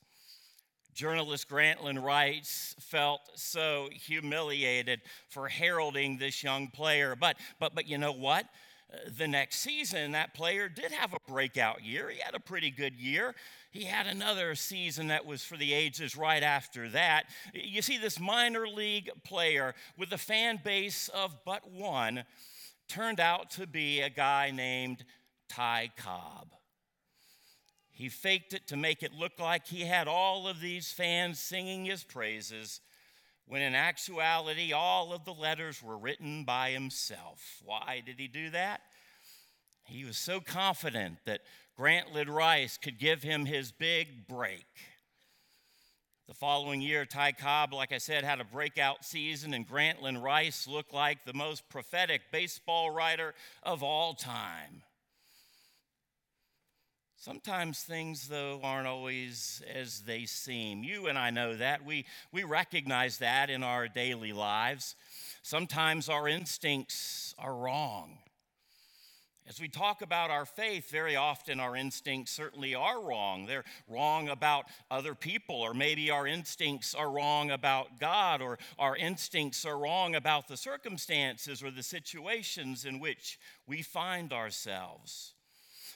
Journalist 0.94 1.50
Grantland 1.50 2.02
Rice 2.02 2.74
felt 2.80 3.20
so 3.34 3.90
humiliated 3.92 5.02
for 5.28 5.46
heralding 5.46 6.16
this 6.16 6.42
young 6.42 6.68
player. 6.68 7.14
But, 7.14 7.36
but, 7.60 7.74
but 7.74 7.86
you 7.86 7.98
know 7.98 8.12
what? 8.12 8.46
The 9.18 9.28
next 9.28 9.58
season, 9.58 10.12
that 10.12 10.32
player 10.32 10.70
did 10.70 10.92
have 10.92 11.12
a 11.12 11.30
breakout 11.30 11.84
year. 11.84 12.08
He 12.08 12.20
had 12.20 12.34
a 12.34 12.40
pretty 12.40 12.70
good 12.70 12.94
year. 12.94 13.34
He 13.72 13.84
had 13.84 14.06
another 14.06 14.54
season 14.54 15.08
that 15.08 15.26
was 15.26 15.44
for 15.44 15.58
the 15.58 15.74
ages 15.74 16.16
right 16.16 16.42
after 16.42 16.88
that. 16.90 17.24
You 17.52 17.82
see, 17.82 17.98
this 17.98 18.18
minor 18.18 18.66
league 18.66 19.10
player 19.22 19.74
with 19.98 20.12
a 20.12 20.18
fan 20.18 20.60
base 20.64 21.10
of 21.10 21.36
but 21.44 21.70
one 21.70 22.24
turned 22.88 23.20
out 23.20 23.50
to 23.50 23.66
be 23.66 24.00
a 24.00 24.10
guy 24.10 24.50
named 24.50 25.04
Ty 25.48 25.90
Cobb. 25.96 26.52
He 27.90 28.08
faked 28.08 28.52
it 28.52 28.66
to 28.68 28.76
make 28.76 29.02
it 29.02 29.12
look 29.14 29.38
like 29.38 29.66
he 29.66 29.82
had 29.82 30.06
all 30.06 30.46
of 30.46 30.60
these 30.60 30.92
fans 30.92 31.38
singing 31.38 31.86
his 31.86 32.04
praises, 32.04 32.80
when 33.46 33.62
in 33.62 33.74
actuality, 33.74 34.72
all 34.72 35.12
of 35.12 35.24
the 35.24 35.32
letters 35.32 35.82
were 35.82 35.96
written 35.96 36.44
by 36.44 36.70
himself. 36.70 37.62
Why 37.64 38.02
did 38.04 38.18
he 38.18 38.28
do 38.28 38.50
that? 38.50 38.80
He 39.84 40.04
was 40.04 40.18
so 40.18 40.40
confident 40.40 41.18
that 41.26 41.42
Grant 41.76 42.08
Grantland 42.08 42.34
Rice 42.34 42.76
could 42.76 42.98
give 42.98 43.22
him 43.22 43.46
his 43.46 43.70
big 43.70 44.26
break. 44.26 44.66
The 46.28 46.34
following 46.34 46.80
year, 46.80 47.04
Ty 47.04 47.32
Cobb, 47.32 47.72
like 47.72 47.92
I 47.92 47.98
said, 47.98 48.24
had 48.24 48.40
a 48.40 48.44
breakout 48.44 49.04
season, 49.04 49.54
and 49.54 49.68
Grantland 49.68 50.20
Rice 50.20 50.66
looked 50.66 50.92
like 50.92 51.24
the 51.24 51.32
most 51.32 51.68
prophetic 51.68 52.20
baseball 52.32 52.90
writer 52.90 53.32
of 53.62 53.84
all 53.84 54.12
time. 54.12 54.82
Sometimes 57.16 57.80
things, 57.80 58.26
though, 58.26 58.58
aren't 58.64 58.88
always 58.88 59.62
as 59.72 60.00
they 60.00 60.24
seem. 60.26 60.82
You 60.82 61.06
and 61.06 61.16
I 61.16 61.30
know 61.30 61.56
that. 61.56 61.84
We, 61.84 62.04
we 62.32 62.42
recognize 62.42 63.18
that 63.18 63.48
in 63.48 63.62
our 63.62 63.86
daily 63.86 64.32
lives. 64.32 64.96
Sometimes 65.42 66.08
our 66.08 66.26
instincts 66.26 67.36
are 67.38 67.54
wrong. 67.54 68.18
As 69.48 69.60
we 69.60 69.68
talk 69.68 70.02
about 70.02 70.30
our 70.30 70.44
faith, 70.44 70.90
very 70.90 71.14
often 71.14 71.60
our 71.60 71.76
instincts 71.76 72.32
certainly 72.32 72.74
are 72.74 73.00
wrong. 73.00 73.46
They're 73.46 73.64
wrong 73.86 74.28
about 74.28 74.64
other 74.90 75.14
people, 75.14 75.54
or 75.54 75.72
maybe 75.72 76.10
our 76.10 76.26
instincts 76.26 76.96
are 76.96 77.08
wrong 77.08 77.52
about 77.52 78.00
God, 78.00 78.42
or 78.42 78.58
our 78.76 78.96
instincts 78.96 79.64
are 79.64 79.78
wrong 79.78 80.16
about 80.16 80.48
the 80.48 80.56
circumstances 80.56 81.62
or 81.62 81.70
the 81.70 81.84
situations 81.84 82.84
in 82.84 82.98
which 82.98 83.38
we 83.68 83.82
find 83.82 84.32
ourselves. 84.32 85.34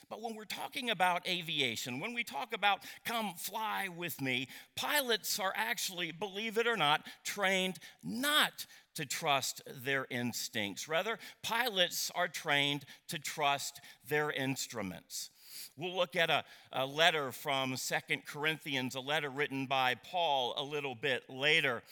But 0.09 0.21
when 0.21 0.35
we're 0.35 0.43
talking 0.43 0.89
about 0.89 1.27
aviation, 1.27 2.01
when 2.01 2.13
we 2.13 2.25
talk 2.25 2.53
about 2.53 2.83
come 3.05 3.33
fly 3.37 3.87
with 3.87 4.21
me, 4.21 4.49
pilots 4.75 5.39
are 5.39 5.53
actually, 5.55 6.11
believe 6.11 6.57
it 6.57 6.67
or 6.67 6.75
not, 6.75 7.05
trained 7.23 7.79
not 8.03 8.65
to 8.95 9.05
trust 9.05 9.61
their 9.83 10.05
instincts. 10.09 10.87
Rather, 10.87 11.17
pilots 11.43 12.11
are 12.15 12.27
trained 12.27 12.85
to 13.07 13.19
trust 13.19 13.79
their 14.07 14.31
instruments. 14.31 15.29
We'll 15.77 15.95
look 15.95 16.15
at 16.15 16.29
a, 16.29 16.43
a 16.73 16.85
letter 16.85 17.31
from 17.31 17.75
Second 17.77 18.25
Corinthians, 18.25 18.95
a 18.95 18.99
letter 18.99 19.29
written 19.29 19.65
by 19.65 19.95
Paul 19.95 20.53
a 20.57 20.63
little 20.63 20.95
bit 20.95 21.23
later. 21.29 21.83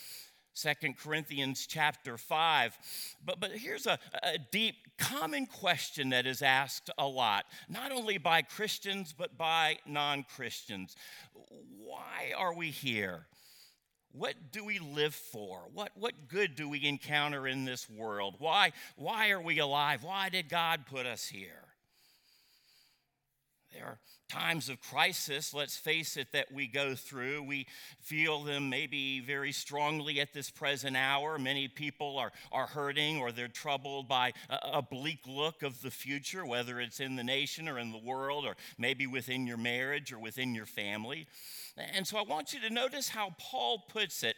Second 0.53 0.97
Corinthians 0.97 1.65
chapter 1.67 2.17
5. 2.17 2.77
But, 3.25 3.39
but 3.39 3.51
here's 3.51 3.87
a, 3.87 3.97
a 4.23 4.37
deep, 4.51 4.75
common 4.97 5.45
question 5.45 6.09
that 6.09 6.25
is 6.25 6.41
asked 6.41 6.89
a 6.97 7.07
lot, 7.07 7.45
not 7.69 7.91
only 7.91 8.17
by 8.17 8.41
Christians, 8.41 9.13
but 9.17 9.37
by 9.37 9.77
non 9.85 10.25
Christians. 10.35 10.95
Why 11.77 12.33
are 12.37 12.53
we 12.53 12.71
here? 12.71 13.25
What 14.11 14.35
do 14.51 14.65
we 14.65 14.79
live 14.79 15.13
for? 15.13 15.61
What, 15.73 15.91
what 15.95 16.27
good 16.27 16.55
do 16.55 16.67
we 16.67 16.85
encounter 16.85 17.47
in 17.47 17.65
this 17.65 17.89
world? 17.89 18.35
Why, 18.39 18.71
why 18.95 19.29
are 19.29 19.41
we 19.41 19.59
alive? 19.59 20.03
Why 20.03 20.29
did 20.29 20.49
God 20.49 20.85
put 20.85 21.05
us 21.05 21.27
here? 21.27 21.68
There 23.73 23.85
are 23.85 23.99
times 24.29 24.69
of 24.69 24.81
crisis, 24.81 25.53
let's 25.53 25.77
face 25.77 26.17
it, 26.17 26.31
that 26.33 26.51
we 26.51 26.67
go 26.67 26.95
through. 26.95 27.43
We 27.43 27.67
feel 27.99 28.43
them 28.43 28.69
maybe 28.69 29.19
very 29.19 29.51
strongly 29.51 30.19
at 30.19 30.33
this 30.33 30.49
present 30.49 30.97
hour. 30.97 31.37
Many 31.37 31.67
people 31.67 32.17
are, 32.17 32.31
are 32.51 32.67
hurting 32.67 33.19
or 33.19 33.31
they're 33.31 33.47
troubled 33.47 34.07
by 34.07 34.33
a, 34.49 34.59
a 34.73 34.81
bleak 34.81 35.19
look 35.27 35.61
of 35.61 35.81
the 35.81 35.91
future, 35.91 36.45
whether 36.45 36.79
it's 36.79 36.99
in 36.99 37.15
the 37.15 37.23
nation 37.23 37.67
or 37.67 37.77
in 37.77 37.91
the 37.91 37.97
world, 37.97 38.45
or 38.45 38.55
maybe 38.77 39.05
within 39.05 39.45
your 39.45 39.57
marriage 39.57 40.11
or 40.11 40.19
within 40.19 40.55
your 40.55 40.65
family. 40.65 41.27
And 41.77 42.05
so 42.05 42.17
I 42.17 42.23
want 42.23 42.53
you 42.53 42.59
to 42.61 42.73
notice 42.73 43.09
how 43.09 43.35
Paul 43.39 43.83
puts 43.87 44.23
it 44.23 44.35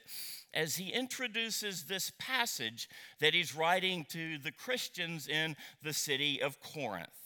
as 0.53 0.75
he 0.75 0.89
introduces 0.89 1.83
this 1.83 2.11
passage 2.19 2.89
that 3.19 3.33
he's 3.33 3.55
writing 3.55 4.05
to 4.09 4.37
the 4.37 4.51
Christians 4.51 5.27
in 5.27 5.55
the 5.81 5.93
city 5.93 6.41
of 6.41 6.59
Corinth. 6.59 7.20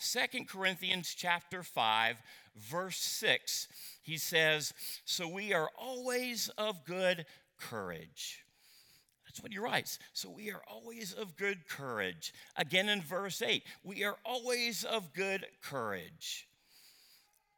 Second 0.00 0.48
Corinthians 0.48 1.14
chapter 1.16 1.62
5 1.62 2.16
verse 2.56 2.98
6 2.98 3.68
he 4.02 4.16
says 4.18 4.74
so 5.04 5.28
we 5.28 5.52
are 5.54 5.68
always 5.78 6.50
of 6.58 6.84
good 6.84 7.24
courage 7.58 8.44
that's 9.30 9.44
what 9.44 9.52
he 9.52 9.58
writes. 9.60 10.00
So 10.12 10.28
we 10.28 10.50
are 10.50 10.62
always 10.66 11.12
of 11.12 11.36
good 11.36 11.68
courage. 11.68 12.34
Again 12.56 12.88
in 12.88 13.00
verse 13.00 13.40
8, 13.40 13.62
we 13.84 14.02
are 14.02 14.16
always 14.24 14.82
of 14.82 15.12
good 15.12 15.46
courage. 15.62 16.48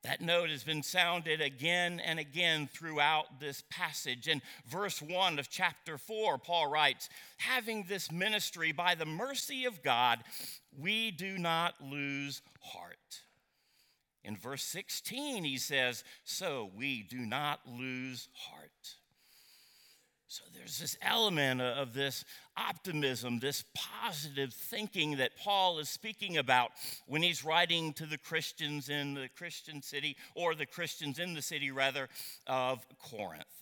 That 0.04 0.20
note 0.20 0.50
has 0.50 0.64
been 0.64 0.82
sounded 0.82 1.40
again 1.40 1.99
and 1.99 2.18
again 2.18 2.68
throughout 2.70 3.40
this 3.40 3.62
passage. 3.70 4.28
In 4.28 4.42
verse 4.66 5.00
1 5.00 5.38
of 5.38 5.49
chapter 5.49 5.96
4, 5.96 6.37
Paul 6.37 6.70
writes, 6.70 7.08
Having 7.38 7.87
this 7.88 8.12
ministry 8.12 8.72
by 8.72 8.94
the 8.94 9.06
mercy 9.06 9.64
of 9.64 9.82
God, 9.82 10.18
we 10.79 11.11
do 11.11 11.38
not 11.38 11.75
lose 11.81 12.43
heart. 12.61 13.23
In 14.25 14.37
verse 14.37 14.62
16, 14.62 15.45
he 15.45 15.59
says, 15.59 16.05
So 16.25 16.71
we 16.76 17.02
do 17.02 17.19
not 17.19 17.61
lose 17.67 18.29
heart. 18.35 18.97
So 20.33 20.45
there's 20.57 20.79
this 20.79 20.97
element 21.02 21.61
of 21.61 21.93
this 21.93 22.25
optimism, 22.57 23.38
this 23.38 23.64
positive 23.75 24.55
thinking 24.55 25.19
that 25.19 25.37
Paul 25.37 25.79
is 25.79 25.91
speaking 25.91 26.38
about 26.38 26.71
when 27.07 27.23
he's 27.23 27.45
writing 27.45 27.93
to 27.95 28.07
the 28.07 28.17
Christians 28.17 28.88
in 28.88 29.12
the 29.12 29.29
Christian 29.37 29.83
city, 29.83 30.17
or 30.35 30.55
the 30.55 30.64
Christians 30.64 31.19
in 31.19 31.35
the 31.35 31.43
city, 31.43 31.71
rather, 31.71 32.09
of 32.47 32.83
Corinth. 32.99 33.62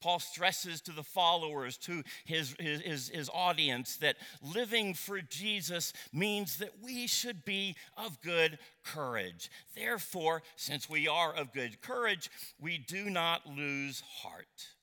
Paul 0.00 0.18
stresses 0.18 0.80
to 0.82 0.92
the 0.92 1.02
followers, 1.02 1.76
to 1.78 2.02
his, 2.24 2.54
his, 2.60 3.08
his, 3.08 3.30
audience, 3.32 3.96
that 3.96 4.16
living 4.42 4.94
for 4.94 5.20
Jesus 5.20 5.92
means 6.12 6.58
that 6.58 6.82
we 6.82 7.06
should 7.06 7.44
be 7.44 7.76
of 7.96 8.20
good 8.20 8.58
courage. 8.84 9.50
Therefore, 9.74 10.42
since 10.56 10.88
we 10.88 11.08
are 11.08 11.34
of 11.34 11.52
good 11.52 11.80
courage, 11.80 12.30
we 12.60 12.78
do 12.78 13.10
not 13.10 13.46
lose 13.46 14.02
heart. 14.22 14.75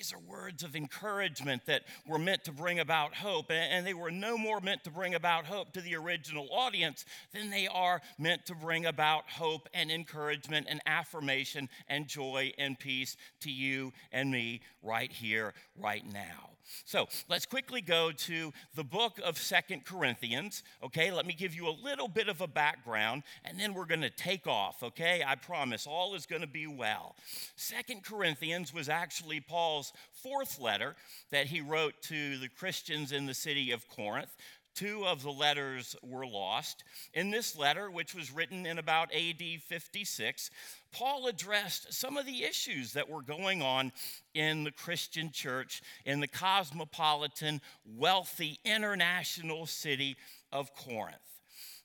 These 0.00 0.14
are 0.14 0.18
words 0.20 0.62
of 0.62 0.76
encouragement 0.76 1.66
that 1.66 1.82
were 2.06 2.18
meant 2.18 2.44
to 2.44 2.52
bring 2.52 2.80
about 2.80 3.14
hope, 3.14 3.50
and 3.50 3.86
they 3.86 3.92
were 3.92 4.10
no 4.10 4.38
more 4.38 4.58
meant 4.58 4.82
to 4.84 4.90
bring 4.90 5.14
about 5.14 5.44
hope 5.44 5.74
to 5.74 5.82
the 5.82 5.94
original 5.94 6.48
audience 6.50 7.04
than 7.34 7.50
they 7.50 7.66
are 7.66 8.00
meant 8.18 8.46
to 8.46 8.54
bring 8.54 8.86
about 8.86 9.28
hope 9.28 9.68
and 9.74 9.90
encouragement 9.90 10.68
and 10.70 10.80
affirmation 10.86 11.68
and 11.86 12.08
joy 12.08 12.50
and 12.56 12.78
peace 12.78 13.18
to 13.40 13.50
you 13.50 13.92
and 14.10 14.30
me 14.30 14.62
right 14.82 15.12
here, 15.12 15.52
right 15.76 16.10
now. 16.10 16.48
So 16.84 17.08
let's 17.28 17.46
quickly 17.46 17.80
go 17.80 18.12
to 18.12 18.52
the 18.74 18.84
book 18.84 19.20
of 19.22 19.38
Second 19.38 19.84
Corinthians. 19.84 20.62
Okay, 20.82 21.10
let 21.10 21.26
me 21.26 21.32
give 21.32 21.54
you 21.54 21.68
a 21.68 21.76
little 21.82 22.08
bit 22.08 22.28
of 22.28 22.40
a 22.40 22.46
background 22.46 23.22
and 23.44 23.58
then 23.58 23.74
we're 23.74 23.86
going 23.86 24.00
to 24.02 24.10
take 24.10 24.46
off. 24.46 24.82
Okay, 24.82 25.22
I 25.26 25.34
promise 25.34 25.86
all 25.86 26.14
is 26.14 26.26
going 26.26 26.42
to 26.42 26.48
be 26.48 26.66
well. 26.66 27.16
Second 27.56 28.04
Corinthians 28.04 28.72
was 28.72 28.88
actually 28.88 29.40
Paul's 29.40 29.92
fourth 30.12 30.60
letter 30.60 30.96
that 31.30 31.46
he 31.46 31.60
wrote 31.60 31.94
to 32.02 32.38
the 32.38 32.48
Christians 32.48 33.12
in 33.12 33.26
the 33.26 33.34
city 33.34 33.70
of 33.70 33.88
Corinth. 33.88 34.36
Two 34.74 35.04
of 35.04 35.22
the 35.22 35.32
letters 35.32 35.96
were 36.02 36.26
lost. 36.26 36.84
In 37.12 37.30
this 37.30 37.56
letter, 37.56 37.90
which 37.90 38.14
was 38.14 38.32
written 38.32 38.66
in 38.66 38.78
about 38.78 39.12
AD 39.14 39.42
56, 39.66 40.50
Paul 40.92 41.26
addressed 41.26 41.92
some 41.92 42.16
of 42.16 42.26
the 42.26 42.44
issues 42.44 42.92
that 42.92 43.08
were 43.08 43.22
going 43.22 43.62
on 43.62 43.92
in 44.34 44.64
the 44.64 44.72
Christian 44.72 45.30
church 45.32 45.82
in 46.04 46.20
the 46.20 46.28
cosmopolitan, 46.28 47.60
wealthy, 47.84 48.58
international 48.64 49.66
city 49.66 50.16
of 50.52 50.74
Corinth. 50.74 51.18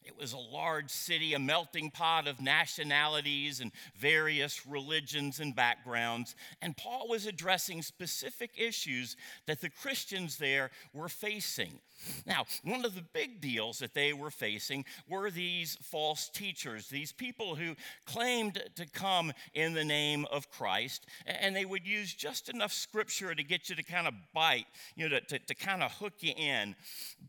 It 0.06 0.16
was 0.16 0.34
a 0.34 0.38
large 0.38 0.92
city, 0.92 1.34
a 1.34 1.40
melting 1.40 1.90
pot 1.90 2.28
of 2.28 2.40
nationalities 2.40 3.60
and 3.60 3.72
various 3.98 4.68
religions 4.68 5.40
and 5.40 5.56
backgrounds. 5.56 6.36
And 6.62 6.78
Paul 6.78 7.08
was 7.10 7.26
addressing 7.26 7.82
specific 7.82 8.52
issues 8.56 9.18
that 9.48 9.62
the 9.62 9.70
Christians 9.70 10.38
there 10.38 10.70
were 10.94 11.10
facing. 11.10 11.80
Now, 12.26 12.46
one 12.64 12.86
of 12.86 12.96
the 12.96 13.04
big 13.14 13.42
deals 13.42 13.80
that 13.80 13.94
they 13.94 14.14
were 14.14 14.32
facing 14.32 14.86
were 15.08 15.30
these 15.30 15.78
false 15.82 16.30
teachers, 16.30 16.88
these 16.88 17.12
people 17.12 17.56
who 17.56 17.76
claimed 18.06 18.62
to 18.76 18.86
come 18.86 19.34
in 19.54 19.74
the 19.74 19.86
name 19.86 20.26
of 20.32 20.50
Christ, 20.50 21.06
and 21.26 21.56
they 21.56 21.66
would 21.66 21.88
use 21.88 22.14
just 22.14 22.50
enough 22.50 22.74
scripture 22.74 23.34
to 23.34 23.44
get 23.44 23.70
you 23.70 23.76
to 23.76 23.84
kind 23.84 24.08
of 24.08 24.14
bite, 24.34 24.66
you 24.96 25.08
know, 25.08 25.20
to, 25.20 25.26
to, 25.26 25.40
to 25.40 25.56
kind 25.56 25.84
of 25.84 25.92
hook 25.94 26.14
you 26.20 26.34
in. 26.38 26.76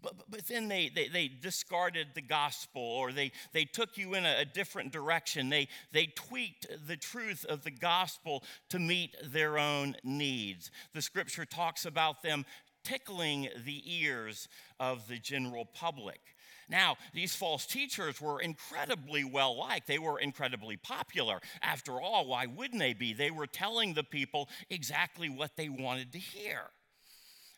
But, 0.02 0.14
but 0.28 0.47
then 0.47 0.68
they, 0.68 0.88
they, 0.88 1.09
they, 1.09 1.30
discarded 1.40 2.09
the 2.14 2.23
gospel 2.23 2.83
or 2.83 3.12
they, 3.12 3.30
they 3.52 3.64
took 3.64 3.99
you 3.99 4.14
in 4.14 4.25
a, 4.25 4.40
a 4.40 4.45
different 4.45 4.92
direction. 4.92 5.49
They, 5.49 5.68
they 5.92 6.06
tweaked 6.06 6.66
the 6.87 6.97
truth 6.97 7.45
of 7.49 7.62
the 7.62 7.71
gospel 7.71 8.42
to 8.71 8.78
meet 8.78 9.14
their 9.23 9.59
own 9.59 9.97
needs. 10.02 10.71
The 10.95 11.02
scripture 11.02 11.45
talks 11.45 11.85
about 11.87 12.23
them 12.23 12.45
tickling 12.87 13.49
the 13.64 13.83
ears 13.85 14.49
of 14.78 15.09
the 15.09 15.19
general 15.19 15.64
public. 15.64 16.21
Now, 16.69 16.97
these 17.12 17.35
false 17.35 17.66
teachers 17.66 18.21
were 18.21 18.40
incredibly 18.40 19.25
well 19.25 19.57
liked. 19.57 19.87
They 19.87 19.99
were 19.99 20.19
incredibly 20.19 20.76
popular. 20.76 21.40
After 21.62 22.00
all, 22.00 22.26
why 22.26 22.47
wouldn't 22.47 22.81
they 22.81 22.93
be? 22.93 23.12
They 23.12 23.31
were 23.31 23.47
telling 23.47 23.95
the 23.95 24.05
people 24.05 24.49
exactly 24.71 25.28
what 25.28 25.57
they 25.57 25.69
wanted 25.69 26.12
to 26.12 26.19
hear. 26.19 26.62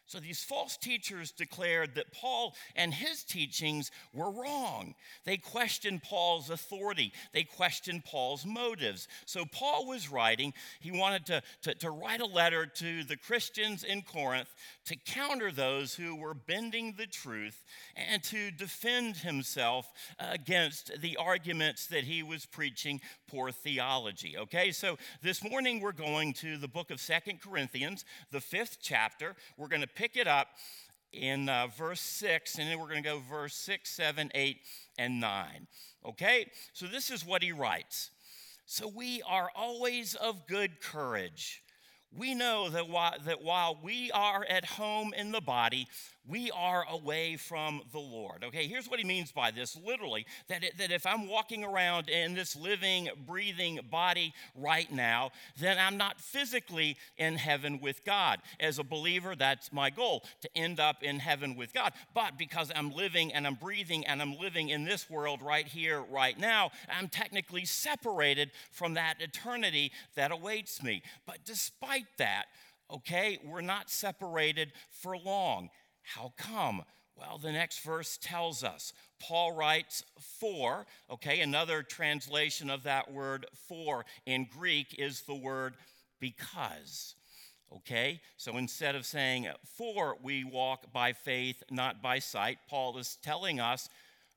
So 0.09 0.19
these 0.19 0.43
false 0.43 0.79
teachers 0.79 1.33
declared 1.33 1.95
that 1.97 2.13
Paul 2.13 2.55
and 2.75 2.95
his 2.95 3.23
teachings 3.23 3.91
were 4.15 4.31
wrong. 4.31 4.95
They 5.27 5.37
questioned 5.37 6.03
Paul's 6.03 6.49
authority, 6.49 7.13
they 7.35 7.45
questioned 7.45 8.07
Paul's 8.07 8.47
motives. 8.47 9.07
So 9.27 9.45
Paul 9.45 9.87
was 9.87 10.11
writing, 10.11 10.55
he 10.81 10.91
wanted 10.91 11.27
to, 11.27 11.43
to, 11.63 11.75
to, 11.75 11.91
write 11.91 12.23
a 12.23 12.27
letter 12.27 12.65
to 12.65 13.05
the 13.05 13.19
Christians 13.19 13.85
in 13.85 14.01
Corinth 14.01 14.49
to 14.87 14.97
counter 14.97 15.53
those 15.53 15.95
who 15.95 16.17
were 16.17 16.33
bending 16.33 16.95
the 16.97 17.07
truth 17.07 17.63
and 17.95 18.23
to 18.25 18.51
defend 18.51 19.19
himself 19.19 19.93
against 20.19 21.03
the 21.03 21.19
arguments 21.19 21.87
that 21.89 22.05
he 22.05 22.23
was 22.23 22.47
preaching 22.47 22.99
poor 23.29 23.51
theology. 23.51 24.39
Okay, 24.39 24.73
so 24.73 24.97
this 25.21 25.45
morning 25.45 25.81
we're 25.81 25.93
going 25.93 26.33
to 26.33 26.57
the 26.57 26.69
book 26.69 26.91
of 26.91 26.99
Second 26.99 27.43
Corinthians, 27.43 28.07
the 28.31 28.41
fifth 28.41 28.79
chapter. 28.81 29.37
We're 29.59 29.69
going 29.69 29.83
to 29.83 29.98
pick 29.99 30.17
it 30.17 30.29
up 30.29 30.47
in 31.13 31.49
uh, 31.49 31.67
verse 31.77 32.01
6, 32.01 32.57
and 32.59 32.71
then 32.71 32.79
we're 32.79 32.89
going 32.89 33.03
to 33.03 33.09
go 33.09 33.21
verse 33.29 33.55
6, 33.57 33.91
7, 33.91 34.31
8, 34.33 34.59
and 34.97 35.21
9. 35.21 35.67
Okay, 36.07 36.47
so 36.73 36.87
this 36.87 37.11
is 37.11 37.27
what 37.27 37.43
he 37.43 37.51
writes. 37.51 38.11
So 38.65 38.87
we 38.87 39.23
are 39.29 39.51
always 39.57 40.15
of 40.15 40.47
good 40.47 40.81
courage. 40.81 41.65
We 42.17 42.35
know 42.35 42.69
that 42.71 42.89
while, 42.89 43.15
that 43.25 43.43
while 43.43 43.77
we 43.83 44.13
are 44.13 44.47
at 44.49 44.65
home 44.65 45.13
in 45.15 45.33
the 45.33 45.41
body, 45.41 45.89
we 46.29 46.51
are 46.51 46.85
away 46.91 47.37
from 47.37 47.83
the 47.93 47.99
Lord. 47.99 48.45
Okay, 48.45 48.67
here's 48.67 48.89
what 48.89 48.99
he 48.99 49.05
means 49.05 49.33
by 49.33 49.51
this 49.51 49.77
literally 49.77 50.27
that, 50.49 50.63
it, 50.63 50.77
that 50.79 50.91
if 50.91 51.07
I'm 51.07 51.27
walking 51.27 51.65
around 51.65 52.09
in 52.09 52.35
this 52.35 52.55
living, 52.55 53.09
breathing 53.27 53.81
body 53.91 54.35
right 54.55 54.91
now, 54.93 55.31
then 55.59 55.79
I'm 55.79 55.97
not 55.97 56.21
physically 56.21 56.97
in 57.17 57.37
heaven 57.37 57.81
with 57.81 58.05
God. 58.05 58.41
As 58.61 58.79
a 58.79 58.85
believer, 58.85 59.35
that's 59.35 59.73
my 59.73 59.91
goal 59.91 60.25
to 60.43 60.51
end 60.57 60.81
up 60.81 61.03
in 61.03 61.19
heaven 61.19 61.57
with 61.57 61.73
God. 61.73 61.93
But 62.15 62.37
because 62.37 62.71
I'm 62.75 62.93
living 62.93 63.33
and 63.33 63.47
I'm 63.47 63.55
breathing 63.55 64.07
and 64.07 64.21
I'm 64.21 64.37
living 64.39 64.69
in 64.69 64.85
this 64.85 65.09
world 65.09 65.43
right 65.43 65.67
here, 65.67 66.03
right 66.03 66.39
now, 66.39 66.71
I'm 66.89 67.09
technically 67.09 67.65
separated 67.65 68.51
from 68.71 68.95
that 68.95 69.21
eternity 69.21 69.93
that 70.15 70.31
awaits 70.31 70.83
me. 70.83 71.03
But 71.27 71.39
despite 71.45 72.07
that, 72.19 72.47
okay, 72.91 73.39
we're 73.45 73.61
not 73.61 73.91
separated 73.91 74.73
for 74.91 75.17
long. 75.17 75.71
How 76.15 76.33
come? 76.39 76.83
Well, 77.17 77.39
the 77.39 77.53
next 77.53 77.81
verse 77.81 78.19
tells 78.21 78.65
us. 78.65 78.93
Paul 79.21 79.53
writes 79.53 80.05
for, 80.41 80.87
okay, 81.11 81.41
another 81.41 81.83
translation 81.83 82.71
of 82.71 82.85
that 82.85 83.13
word 83.13 83.47
for 83.67 84.05
in 84.25 84.47
Greek 84.51 84.95
is 84.99 85.23
the 85.23 85.35
word 85.35 85.75
because. 86.21 87.15
Okay, 87.77 88.21
so 88.39 88.57
instead 88.57 88.95
of 88.95 89.05
saying, 89.05 89.49
for 89.77 90.17
we 90.23 90.45
walk 90.45 90.91
by 90.93 91.13
faith, 91.13 91.63
not 91.71 92.01
by 92.01 92.19
sight, 92.19 92.59
Paul 92.71 92.97
is 92.97 93.19
telling 93.23 93.61
us, 93.61 93.91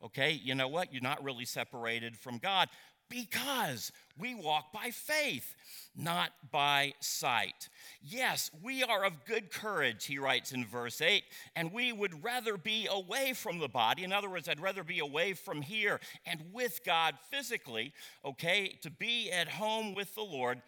okay, 0.04 0.32
you 0.32 0.54
know 0.54 0.68
what? 0.68 0.92
You're 0.92 1.02
not 1.02 1.24
really 1.24 1.46
separated 1.46 2.18
from 2.18 2.40
God, 2.40 2.68
Because 3.12 3.92
we 4.18 4.34
walk 4.34 4.72
by 4.72 4.90
faith, 4.92 5.54
not 5.98 6.32
by 6.50 6.94
sight. 7.02 7.68
Yes, 8.02 8.50
we 8.64 8.84
are 8.84 9.04
of 9.04 9.26
good 9.26 9.52
courage, 9.52 10.06
he 10.06 10.18
writes 10.18 10.54
in 10.54 10.66
verse 10.66 11.02
8, 11.02 11.22
and 11.58 11.74
we 11.74 11.92
would 11.92 12.24
rather 12.24 12.56
be 12.56 12.88
away 12.90 13.34
from 13.34 13.60
the 13.60 13.68
body. 13.68 14.06
In 14.06 14.14
other 14.14 14.30
words, 14.30 14.48
I'd 14.48 14.62
rather 14.62 14.86
be 14.86 15.00
away 15.00 15.34
from 15.34 15.62
here 15.62 16.00
and 16.26 16.42
with 16.54 16.86
God 16.86 17.16
physically, 17.30 17.92
okay, 18.24 18.80
to 18.82 18.90
be 18.90 19.30
at 19.30 19.50
home 19.50 19.94
with 19.94 20.16
the 20.16 20.24
Lord 20.24 20.62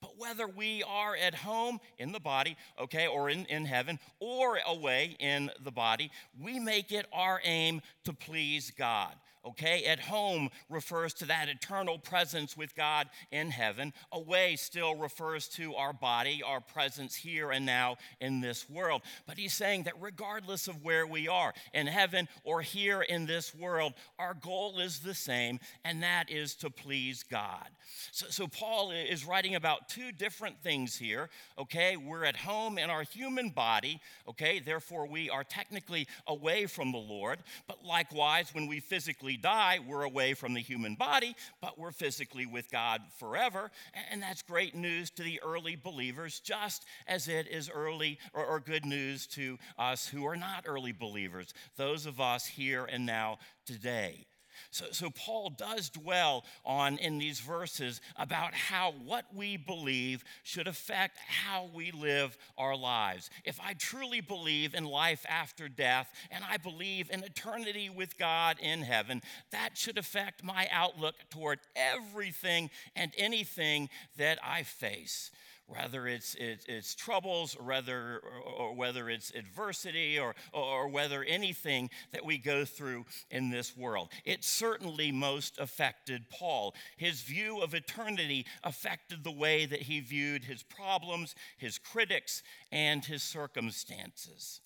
but 0.00 0.16
whether 0.16 0.46
we 0.46 0.84
are 0.84 1.16
at 1.16 1.34
home 1.34 1.80
in 1.98 2.12
the 2.12 2.20
body, 2.20 2.56
okay, 2.80 3.08
or 3.08 3.30
in, 3.30 3.46
in 3.46 3.64
heaven, 3.64 3.98
or 4.20 4.60
away 4.64 5.16
in 5.18 5.50
the 5.64 5.72
body, 5.72 6.12
we 6.40 6.60
make 6.60 6.92
it 6.92 7.06
our 7.12 7.40
aim 7.42 7.82
to 8.04 8.12
please 8.12 8.70
God 8.70 9.14
okay? 9.48 9.84
At 9.84 10.00
home 10.00 10.50
refers 10.68 11.14
to 11.14 11.26
that 11.26 11.48
eternal 11.48 11.98
presence 11.98 12.56
with 12.56 12.74
God 12.74 13.08
in 13.30 13.50
heaven. 13.50 13.92
Away 14.12 14.56
still 14.56 14.96
refers 14.96 15.48
to 15.50 15.74
our 15.74 15.92
body, 15.92 16.42
our 16.44 16.60
presence 16.60 17.14
here 17.14 17.50
and 17.50 17.64
now 17.66 17.96
in 18.20 18.40
this 18.40 18.68
world. 18.68 19.02
But 19.26 19.38
he's 19.38 19.54
saying 19.54 19.84
that 19.84 19.94
regardless 20.00 20.68
of 20.68 20.84
where 20.84 21.06
we 21.06 21.28
are, 21.28 21.54
in 21.72 21.86
heaven 21.86 22.28
or 22.44 22.62
here 22.62 23.02
in 23.02 23.26
this 23.26 23.54
world, 23.54 23.94
our 24.18 24.34
goal 24.34 24.78
is 24.78 25.00
the 25.00 25.14
same, 25.14 25.60
and 25.84 26.02
that 26.02 26.30
is 26.30 26.54
to 26.56 26.70
please 26.70 27.22
God. 27.22 27.68
So, 28.12 28.26
so 28.28 28.46
Paul 28.46 28.90
is 28.90 29.24
writing 29.24 29.54
about 29.54 29.88
two 29.88 30.12
different 30.12 30.60
things 30.62 30.96
here, 30.96 31.30
okay? 31.58 31.96
We're 31.96 32.24
at 32.24 32.36
home 32.36 32.78
in 32.78 32.90
our 32.90 33.02
human 33.02 33.50
body, 33.50 34.00
okay? 34.28 34.60
Therefore, 34.60 35.06
we 35.06 35.30
are 35.30 35.44
technically 35.44 36.06
away 36.26 36.66
from 36.66 36.92
the 36.92 36.98
Lord. 36.98 37.38
But 37.66 37.84
likewise, 37.84 38.54
when 38.54 38.66
we 38.66 38.80
physically 38.80 39.36
die, 39.40 39.78
we're 39.86 40.02
away 40.02 40.34
from 40.34 40.54
the 40.54 40.60
human 40.60 40.94
body, 40.94 41.34
but 41.60 41.78
we're 41.78 41.92
physically 41.92 42.46
with 42.46 42.70
God 42.70 43.00
forever. 43.18 43.70
And 44.10 44.22
that's 44.22 44.42
great 44.42 44.74
news 44.74 45.10
to 45.10 45.22
the 45.22 45.40
early 45.42 45.76
believers, 45.76 46.40
just 46.40 46.84
as 47.06 47.28
it 47.28 47.48
is 47.48 47.70
early 47.70 48.18
or, 48.32 48.44
or 48.44 48.60
good 48.60 48.84
news 48.84 49.26
to 49.28 49.58
us 49.78 50.06
who 50.06 50.26
are 50.26 50.36
not 50.36 50.64
early 50.66 50.92
believers, 50.92 51.52
those 51.76 52.06
of 52.06 52.20
us 52.20 52.46
here 52.46 52.84
and 52.84 53.06
now 53.06 53.38
today. 53.66 54.26
So, 54.70 54.86
so 54.92 55.10
Paul 55.10 55.50
does 55.50 55.88
dwell 55.88 56.44
on 56.64 56.98
in 56.98 57.18
these 57.18 57.40
verses 57.40 58.00
about 58.16 58.52
how 58.52 58.92
what 59.04 59.24
we 59.34 59.56
believe 59.56 60.24
should 60.42 60.68
affect 60.68 61.16
how 61.26 61.70
we 61.74 61.90
live 61.90 62.36
our 62.58 62.76
lives. 62.76 63.30
If 63.44 63.58
I 63.60 63.72
truly 63.72 64.20
believe 64.20 64.74
in 64.74 64.84
life 64.84 65.24
after 65.28 65.68
death 65.68 66.12
and 66.30 66.44
I 66.48 66.58
believe 66.58 67.10
in 67.10 67.24
eternity 67.24 67.88
with 67.88 68.18
God 68.18 68.58
in 68.60 68.82
heaven, 68.82 69.22
that 69.52 69.78
should 69.78 69.96
affect 69.96 70.44
my 70.44 70.68
outlook 70.70 71.14
toward 71.30 71.60
everything 71.74 72.68
and 72.94 73.12
anything 73.16 73.88
that 74.18 74.38
I 74.44 74.64
face 74.64 75.30
whether 75.68 76.06
it's, 76.08 76.34
it's, 76.40 76.64
it's 76.66 76.94
troubles, 76.94 77.54
whether, 77.54 78.20
or, 78.24 78.68
or 78.70 78.74
whether 78.74 79.10
it's 79.10 79.30
adversity, 79.34 80.18
or, 80.18 80.34
or 80.52 80.88
whether 80.88 81.22
anything 81.24 81.90
that 82.12 82.24
we 82.24 82.38
go 82.38 82.64
through 82.64 83.04
in 83.30 83.50
this 83.50 83.76
world. 83.76 84.08
It 84.24 84.44
certainly 84.44 85.12
most 85.12 85.58
affected 85.58 86.30
Paul. 86.30 86.74
His 86.96 87.20
view 87.20 87.60
of 87.60 87.74
eternity 87.74 88.46
affected 88.64 89.22
the 89.22 89.30
way 89.30 89.66
that 89.66 89.82
he 89.82 90.00
viewed 90.00 90.44
his 90.44 90.62
problems, 90.62 91.34
his 91.58 91.78
critics, 91.78 92.42
and 92.72 93.04
his 93.04 93.22
circumstances. 93.22 94.60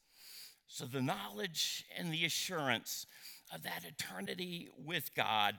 So 0.69 0.85
the 0.87 1.03
knowledge 1.03 1.85
and 1.99 2.13
the 2.13 2.25
assurance 2.25 3.07
of 3.53 3.65
that 3.65 3.85
eternity 3.85 4.69
with 4.79 5.15
God 5.15 5.59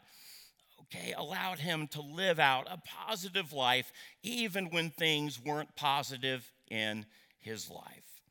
okay, 0.83 1.13
allowed 1.17 1.59
him 1.59 1.87
to 1.87 2.01
live 2.01 2.39
out 2.39 2.67
a 2.69 2.81
positive 2.85 3.53
life 3.53 3.91
even 4.21 4.69
when 4.69 4.89
things 4.89 5.39
weren't 5.43 5.75
positive 5.75 6.51
in 6.69 7.05
his 7.39 7.69
life. 7.69 8.21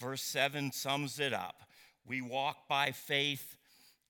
Verse 0.00 0.22
7 0.22 0.72
sums 0.72 1.18
it 1.18 1.32
up. 1.32 1.62
We 2.06 2.20
walk 2.20 2.68
by 2.68 2.90
faith, 2.90 3.56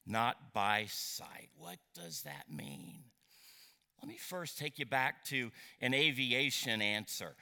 not 0.07 0.53
by 0.53 0.87
sight. 0.89 1.51
What 1.57 1.79
does 1.95 2.23
that 2.23 2.51
mean? 2.51 3.05
Let 4.03 4.09
me 4.09 4.19
first 4.19 4.59
take 4.59 4.79
you 4.79 4.85
back 4.85 5.25
to 5.27 5.51
an 5.81 5.95
aviation 5.95 6.83
answer. 6.83 7.37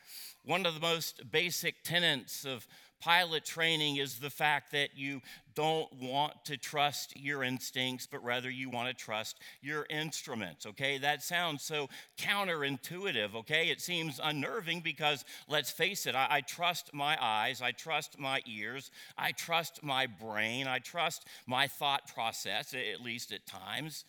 One 0.45 0.65
of 0.65 0.75
the 0.75 0.81
most 0.81 1.31
basic 1.31 1.83
tenets 1.83 2.45
of 2.45 2.69
pilot 3.03 3.45
training 3.45 3.97
is 3.97 4.21
the 4.21 4.31
fact 4.31 4.71
that 4.71 4.91
you 4.97 5.21
don't 5.55 5.93
want 6.01 6.33
to 6.45 6.57
trust 6.57 7.15
your 7.17 7.43
instincts, 7.43 8.07
but 8.07 8.23
rather 8.23 8.49
you 8.49 8.71
want 8.71 8.89
to 8.89 8.95
trust 8.95 9.41
your 9.61 9.87
instruments, 9.91 10.65
okay? 10.65 10.99
That 10.99 11.23
sounds 11.23 11.63
so 11.63 11.89
counterintuitive, 12.17 13.35
okay? 13.35 13.69
It 13.69 13.81
seems 13.81 14.21
unnerving 14.23 14.81
because, 14.81 15.25
let's 15.49 15.71
face 15.71 16.07
it, 16.07 16.15
I, 16.15 16.29
I, 16.31 16.41
trust 16.43 16.95
my 16.95 17.19
eyes, 17.21 17.61
I 17.61 17.73
trust 17.73 18.19
my 18.21 18.41
ears, 18.47 18.91
I 19.19 19.33
trust 19.33 19.83
my 19.83 20.07
brain, 20.07 20.69
I 20.69 20.79
trust 20.79 21.27
my 21.47 21.67
thought 21.67 22.07
process, 22.15 22.73
at 22.73 23.03
least 23.03 23.33
at 23.33 23.45
times. 23.47 24.05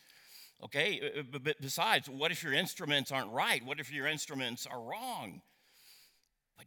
Okay, 0.63 1.01
uh, 1.01 1.19
uh, 1.19 1.39
but 1.43 1.59
besides, 1.59 2.09
what 2.09 2.31
if 2.31 2.43
your 2.43 2.53
instruments 2.53 3.11
aren't 3.11 3.31
right? 3.31 3.65
What 3.65 3.79
if 3.79 3.91
your 3.91 4.07
instruments 4.07 4.65
are 4.65 4.79
wrong? 4.79 5.41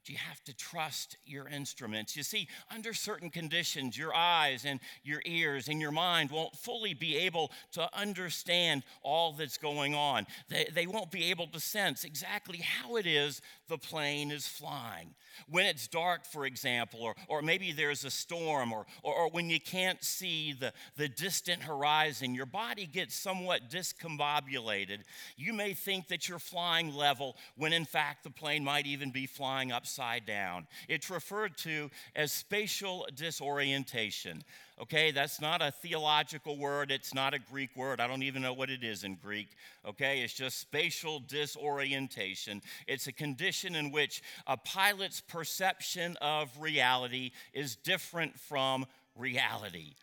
You 0.08 0.16
have 0.16 0.42
to 0.44 0.54
trust 0.54 1.16
your 1.26 1.48
instruments. 1.48 2.16
You 2.16 2.22
see, 2.22 2.48
under 2.74 2.94
certain 2.94 3.30
conditions, 3.30 3.98
your 3.98 4.14
eyes 4.14 4.64
and 4.64 4.80
your 5.02 5.20
ears 5.24 5.68
and 5.68 5.80
your 5.80 5.90
mind 5.90 6.30
won't 6.30 6.56
fully 6.56 6.94
be 6.94 7.16
able 7.16 7.50
to 7.72 7.88
understand 7.98 8.84
all 9.02 9.32
that's 9.32 9.58
going 9.58 9.94
on. 9.94 10.26
They, 10.48 10.68
they 10.72 10.86
won't 10.86 11.10
be 11.10 11.30
able 11.30 11.48
to 11.48 11.60
sense 11.60 12.04
exactly 12.04 12.58
how 12.58 12.96
it 12.96 13.06
is 13.06 13.42
the 13.68 13.78
plane 13.78 14.30
is 14.30 14.46
flying. 14.46 15.14
When 15.48 15.66
it's 15.66 15.88
dark, 15.88 16.24
for 16.24 16.46
example, 16.46 17.00
or, 17.02 17.14
or 17.28 17.42
maybe 17.42 17.72
there's 17.72 18.04
a 18.04 18.10
storm, 18.10 18.72
or, 18.72 18.86
or, 19.02 19.14
or 19.14 19.30
when 19.30 19.50
you 19.50 19.60
can't 19.60 20.02
see 20.02 20.54
the, 20.54 20.72
the 20.96 21.08
distant 21.08 21.62
horizon, 21.62 22.34
your 22.34 22.46
body 22.46 22.86
gets 22.86 23.14
somewhat 23.14 23.70
discombobulated. 23.70 25.00
You 25.36 25.52
may 25.52 25.74
think 25.74 26.08
that 26.08 26.28
you're 26.28 26.38
flying 26.38 26.94
level 26.94 27.36
when 27.56 27.72
in 27.72 27.84
fact 27.84 28.24
the 28.24 28.30
plane 28.30 28.64
might 28.64 28.86
even 28.86 29.10
be 29.10 29.26
flying 29.26 29.72
upside 29.72 29.95
down. 29.96 30.66
It's 30.88 31.10
referred 31.10 31.56
to 31.58 31.90
as 32.14 32.32
spatial 32.32 33.06
disorientation. 33.14 34.42
Okay, 34.80 35.10
that's 35.10 35.40
not 35.40 35.62
a 35.62 35.70
theological 35.70 36.58
word, 36.58 36.90
it's 36.90 37.14
not 37.14 37.32
a 37.32 37.38
Greek 37.38 37.74
word. 37.76 38.00
I 38.00 38.06
don't 38.06 38.22
even 38.22 38.42
know 38.42 38.52
what 38.52 38.68
it 38.68 38.84
is 38.84 39.04
in 39.04 39.14
Greek. 39.14 39.48
Okay, 39.86 40.20
it's 40.20 40.34
just 40.34 40.58
spatial 40.58 41.20
disorientation. 41.20 42.60
It's 42.86 43.06
a 43.06 43.12
condition 43.12 43.74
in 43.74 43.90
which 43.90 44.22
a 44.46 44.56
pilot's 44.56 45.22
perception 45.22 46.16
of 46.20 46.50
reality 46.60 47.30
is 47.54 47.76
different 47.76 48.38
from 48.38 48.84
reality. 49.16 49.94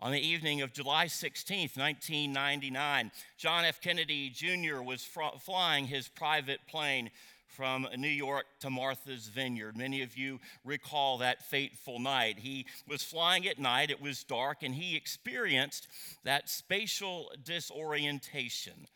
On 0.00 0.12
the 0.12 0.20
evening 0.20 0.60
of 0.60 0.72
July 0.72 1.06
16, 1.06 1.70
1999, 1.76 3.10
John 3.38 3.64
F. 3.64 3.80
Kennedy 3.80 4.28
Jr. 4.28 4.82
was 4.82 5.02
fr- 5.02 5.38
flying 5.40 5.86
his 5.86 6.08
private 6.08 6.60
plane 6.66 7.10
from 7.56 7.86
New 7.96 8.08
York 8.08 8.46
to 8.60 8.70
Martha's 8.70 9.28
Vineyard. 9.28 9.76
Many 9.76 10.02
of 10.02 10.16
you 10.16 10.40
recall 10.64 11.18
that 11.18 11.42
fateful 11.42 12.00
night. 12.00 12.38
He 12.40 12.66
was 12.88 13.02
flying 13.02 13.46
at 13.46 13.58
night, 13.58 13.90
it 13.90 14.02
was 14.02 14.24
dark, 14.24 14.62
and 14.62 14.74
he 14.74 14.96
experienced 14.96 15.86
that 16.24 16.48
spatial 16.48 17.30
disorientation. 17.44 18.88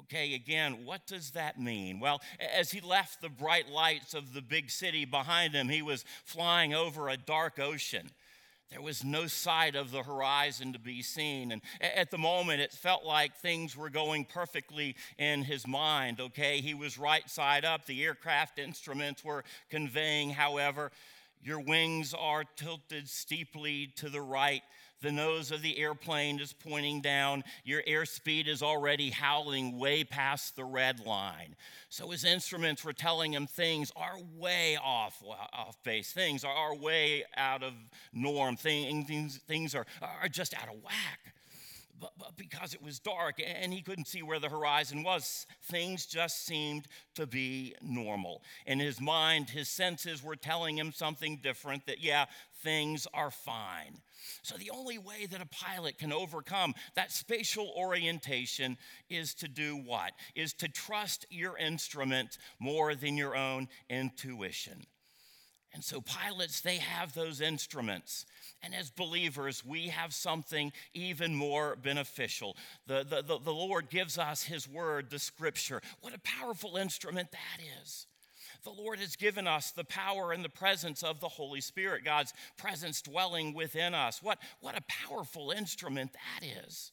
Okay, 0.00 0.34
again, 0.34 0.84
what 0.84 1.06
does 1.06 1.32
that 1.32 1.60
mean? 1.60 2.00
Well, 2.00 2.22
as 2.56 2.70
he 2.70 2.80
left 2.80 3.20
the 3.20 3.28
bright 3.28 3.68
lights 3.68 4.14
of 4.14 4.32
the 4.32 4.42
big 4.42 4.70
city 4.70 5.04
behind 5.04 5.54
him, 5.54 5.68
he 5.68 5.82
was 5.82 6.04
flying 6.24 6.72
over 6.72 7.08
a 7.08 7.16
dark 7.16 7.58
ocean. 7.58 8.10
There 8.70 8.82
was 8.82 9.02
no 9.02 9.26
sight 9.26 9.74
of 9.74 9.90
the 9.90 10.02
horizon 10.02 10.74
to 10.74 10.78
be 10.78 11.00
seen. 11.00 11.52
And 11.52 11.62
at 11.80 12.10
the 12.10 12.18
moment, 12.18 12.60
it 12.60 12.72
felt 12.72 13.04
like 13.04 13.34
things 13.34 13.76
were 13.76 13.88
going 13.88 14.26
perfectly 14.26 14.94
in 15.18 15.42
his 15.42 15.66
mind, 15.66 16.20
okay? 16.20 16.60
He 16.60 16.74
was 16.74 16.98
right 16.98 17.28
side 17.30 17.64
up. 17.64 17.86
The 17.86 18.04
aircraft 18.04 18.58
instruments 18.58 19.24
were 19.24 19.44
conveying, 19.70 20.30
however, 20.30 20.92
your 21.42 21.60
wings 21.60 22.12
are 22.12 22.44
tilted 22.56 23.08
steeply 23.08 23.86
to 23.96 24.10
the 24.10 24.20
right 24.20 24.62
the 25.00 25.12
nose 25.12 25.50
of 25.52 25.62
the 25.62 25.78
airplane 25.78 26.40
is 26.40 26.52
pointing 26.52 27.00
down. 27.00 27.44
Your 27.64 27.82
airspeed 27.82 28.48
is 28.48 28.62
already 28.62 29.10
howling 29.10 29.78
way 29.78 30.04
past 30.04 30.56
the 30.56 30.64
red 30.64 31.04
line. 31.06 31.54
So 31.88 32.08
his 32.10 32.24
instruments 32.24 32.84
were 32.84 32.92
telling 32.92 33.32
him 33.32 33.46
things 33.46 33.92
are 33.96 34.16
way 34.36 34.76
off, 34.82 35.22
off 35.52 35.82
base. 35.82 36.12
Things 36.12 36.44
are 36.44 36.74
way 36.74 37.24
out 37.36 37.62
of 37.62 37.74
norm. 38.12 38.56
Things, 38.56 39.38
things 39.46 39.74
are, 39.74 39.86
are 40.02 40.28
just 40.28 40.54
out 40.54 40.68
of 40.68 40.82
whack 40.82 41.34
but, 42.00 42.12
but 42.18 42.36
because 42.36 42.74
it 42.74 42.82
was 42.82 42.98
dark 42.98 43.40
and 43.44 43.72
he 43.72 43.82
couldn't 43.82 44.06
see 44.06 44.22
where 44.22 44.38
the 44.38 44.48
horizon 44.48 45.02
was, 45.02 45.46
things 45.64 46.06
just 46.06 46.46
seemed 46.46 46.86
to 47.14 47.26
be 47.26 47.74
normal. 47.82 48.42
In 48.66 48.78
his 48.78 49.00
mind, 49.00 49.50
his 49.50 49.68
senses 49.68 50.22
were 50.22 50.36
telling 50.36 50.76
him 50.76 50.92
something 50.92 51.40
different 51.42 51.86
that, 51.86 52.00
yeah, 52.00 52.26
things 52.62 53.06
are 53.14 53.30
fine. 53.30 54.00
So, 54.42 54.56
the 54.56 54.70
only 54.70 54.98
way 54.98 55.26
that 55.30 55.40
a 55.40 55.46
pilot 55.46 55.98
can 55.98 56.12
overcome 56.12 56.74
that 56.94 57.12
spatial 57.12 57.72
orientation 57.76 58.76
is 59.08 59.34
to 59.34 59.48
do 59.48 59.76
what? 59.76 60.12
Is 60.34 60.52
to 60.54 60.68
trust 60.68 61.26
your 61.30 61.56
instrument 61.56 62.38
more 62.58 62.94
than 62.94 63.16
your 63.16 63.36
own 63.36 63.68
intuition. 63.88 64.86
And 65.74 65.84
so, 65.84 66.00
pilots, 66.00 66.60
they 66.60 66.78
have 66.78 67.14
those 67.14 67.40
instruments. 67.40 68.26
And 68.62 68.74
as 68.74 68.90
believers, 68.90 69.64
we 69.64 69.88
have 69.88 70.14
something 70.14 70.72
even 70.94 71.34
more 71.34 71.76
beneficial. 71.76 72.56
The, 72.86 73.04
the, 73.08 73.22
the, 73.22 73.38
the, 73.38 73.52
Lord 73.52 73.90
gives 73.90 74.18
us 74.18 74.42
His 74.42 74.68
word, 74.68 75.10
the 75.10 75.18
scripture. 75.18 75.82
What 76.00 76.14
a 76.14 76.20
powerful 76.20 76.76
instrument 76.76 77.30
that 77.32 77.60
is. 77.82 78.06
The 78.64 78.70
Lord 78.70 78.98
has 78.98 79.16
given 79.16 79.46
us 79.46 79.70
the 79.70 79.84
power 79.84 80.32
and 80.32 80.44
the 80.44 80.48
presence 80.48 81.02
of 81.02 81.20
the 81.20 81.28
Holy 81.28 81.60
Spirit, 81.60 82.04
God's 82.04 82.32
presence 82.56 83.00
dwelling 83.02 83.54
within 83.54 83.94
us. 83.94 84.22
What, 84.22 84.38
what 84.60 84.76
a 84.76 84.82
powerful 84.88 85.50
instrument 85.50 86.12
that 86.12 86.46
is. 86.64 86.92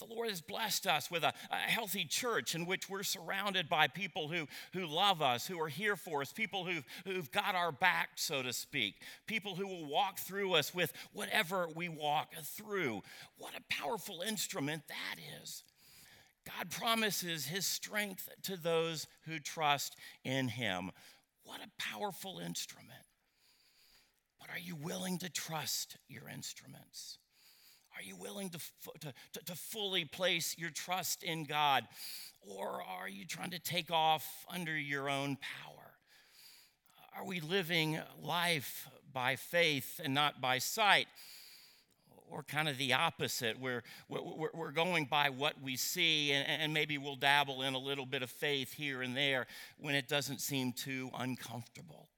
The 0.00 0.14
Lord 0.14 0.30
has 0.30 0.40
blessed 0.40 0.86
us 0.86 1.10
with 1.10 1.24
a, 1.24 1.32
a, 1.50 1.56
healthy 1.56 2.06
church 2.06 2.54
in 2.54 2.64
which 2.64 2.88
we're 2.88 3.02
surrounded 3.02 3.68
by 3.68 3.86
people 3.86 4.28
who, 4.28 4.48
who 4.72 4.86
love 4.86 5.20
us, 5.20 5.46
who 5.46 5.60
are 5.60 5.68
here 5.68 5.94
for 5.94 6.22
us, 6.22 6.32
people 6.32 6.64
who've, 6.64 6.84
who've 7.04 7.30
got 7.30 7.54
our 7.54 7.70
back, 7.70 8.10
so 8.14 8.42
to 8.42 8.52
speak, 8.52 8.94
people 9.26 9.54
who 9.54 9.66
will 9.66 9.86
walk 9.86 10.18
through 10.18 10.54
us 10.54 10.74
with 10.74 10.92
whatever 11.12 11.68
we 11.74 11.90
walk 11.90 12.32
through. 12.42 13.02
What 13.36 13.52
a 13.54 13.74
powerful 13.74 14.22
instrument 14.22 14.84
that 14.88 15.16
is. 15.42 15.64
God 16.58 16.70
promises 16.70 17.46
his 17.46 17.66
strength 17.66 18.28
to 18.44 18.56
those 18.56 19.06
who 19.26 19.38
trust 19.38 19.96
in 20.24 20.48
him. 20.48 20.90
What 21.44 21.60
a 21.60 21.82
powerful 21.82 22.38
instrument. 22.38 22.90
But 24.40 24.50
are 24.50 24.58
you 24.58 24.74
willing 24.76 25.18
to 25.18 25.28
trust 25.28 25.96
your 26.08 26.28
instruments? 26.28 27.18
Are 27.96 28.02
you 28.02 28.16
willing 28.16 28.50
to, 28.50 28.58
to, 29.00 29.12
to, 29.44 29.54
fully 29.54 30.04
place 30.04 30.56
your 30.56 30.70
trust 30.70 31.22
in 31.22 31.44
God? 31.44 31.84
Or 32.40 32.82
are 32.82 33.08
you 33.08 33.26
trying 33.26 33.50
to 33.50 33.58
take 33.58 33.90
off 33.90 34.46
under 34.48 34.76
your 34.76 35.10
own 35.10 35.36
power? 35.36 35.90
Are 37.16 37.24
we 37.24 37.40
living 37.40 37.98
life 38.22 38.88
by 39.12 39.36
faith 39.36 40.00
and 40.02 40.14
not 40.14 40.40
by 40.40 40.58
sight? 40.58 41.08
Or 42.32 42.44
kind 42.44 42.68
of 42.68 42.78
the 42.78 42.92
opposite, 42.92 43.58
where 43.58 43.82
we're, 44.08 44.50
we're 44.54 44.70
going 44.70 45.06
by 45.06 45.30
what 45.30 45.60
we 45.60 45.76
see, 45.76 46.32
and, 46.32 46.46
and 46.48 46.72
maybe 46.72 46.96
we'll 46.96 47.16
dabble 47.16 47.62
in 47.62 47.74
a 47.74 47.78
little 47.78 48.06
bit 48.06 48.22
of 48.22 48.30
faith 48.30 48.72
here 48.72 49.02
and 49.02 49.16
there 49.16 49.46
when 49.78 49.96
it 49.96 50.06
doesn't 50.06 50.40
seem 50.40 50.72
too 50.72 51.10
uncomfortable. 51.18 52.08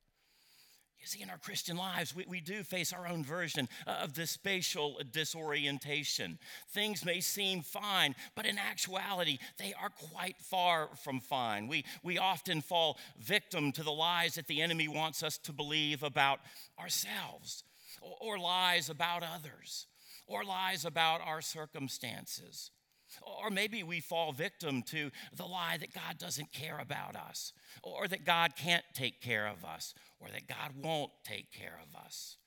You 1.00 1.06
see, 1.06 1.22
in 1.22 1.30
our 1.30 1.38
Christian 1.38 1.76
lives, 1.76 2.14
we, 2.14 2.26
we 2.28 2.40
do 2.40 2.62
face 2.62 2.92
our 2.92 3.08
own 3.08 3.24
version 3.24 3.68
of 3.88 4.14
this 4.14 4.30
spatial 4.30 5.00
disorientation. 5.10 6.38
Things 6.70 7.04
may 7.04 7.20
seem 7.20 7.62
fine, 7.62 8.14
but 8.36 8.46
in 8.46 8.56
actuality, 8.56 9.38
they 9.58 9.74
are 9.82 9.90
quite 9.90 10.36
far 10.38 10.90
from 11.02 11.18
fine. 11.18 11.66
We, 11.66 11.84
we 12.04 12.18
often 12.18 12.60
fall 12.60 12.98
victim 13.18 13.72
to 13.72 13.82
the 13.82 13.90
lies 13.90 14.36
that 14.36 14.46
the 14.46 14.62
enemy 14.62 14.86
wants 14.86 15.24
us 15.24 15.38
to 15.38 15.52
believe 15.52 16.04
about 16.04 16.38
ourselves, 16.78 17.64
or, 18.00 18.36
or 18.36 18.38
lies 18.38 18.88
about 18.88 19.24
others, 19.24 19.86
or 20.32 20.44
lies 20.44 20.84
about 20.84 21.20
our 21.20 21.40
circumstances. 21.40 22.70
Or 23.20 23.50
maybe 23.50 23.82
we 23.82 24.00
fall 24.00 24.32
victim 24.32 24.82
to 24.84 25.10
the 25.36 25.44
lie 25.44 25.76
that 25.76 25.92
God 25.92 26.16
doesn't 26.18 26.52
care 26.52 26.78
about 26.78 27.14
us, 27.14 27.52
or 27.82 28.08
that 28.08 28.24
God 28.24 28.56
can't 28.56 28.84
take 28.94 29.20
care 29.20 29.46
of 29.46 29.64
us, 29.64 29.94
or 30.18 30.28
that 30.28 30.48
God 30.48 30.72
won't 30.82 31.12
take 31.22 31.52
care 31.52 31.78
of 31.82 31.94
us. 32.00 32.38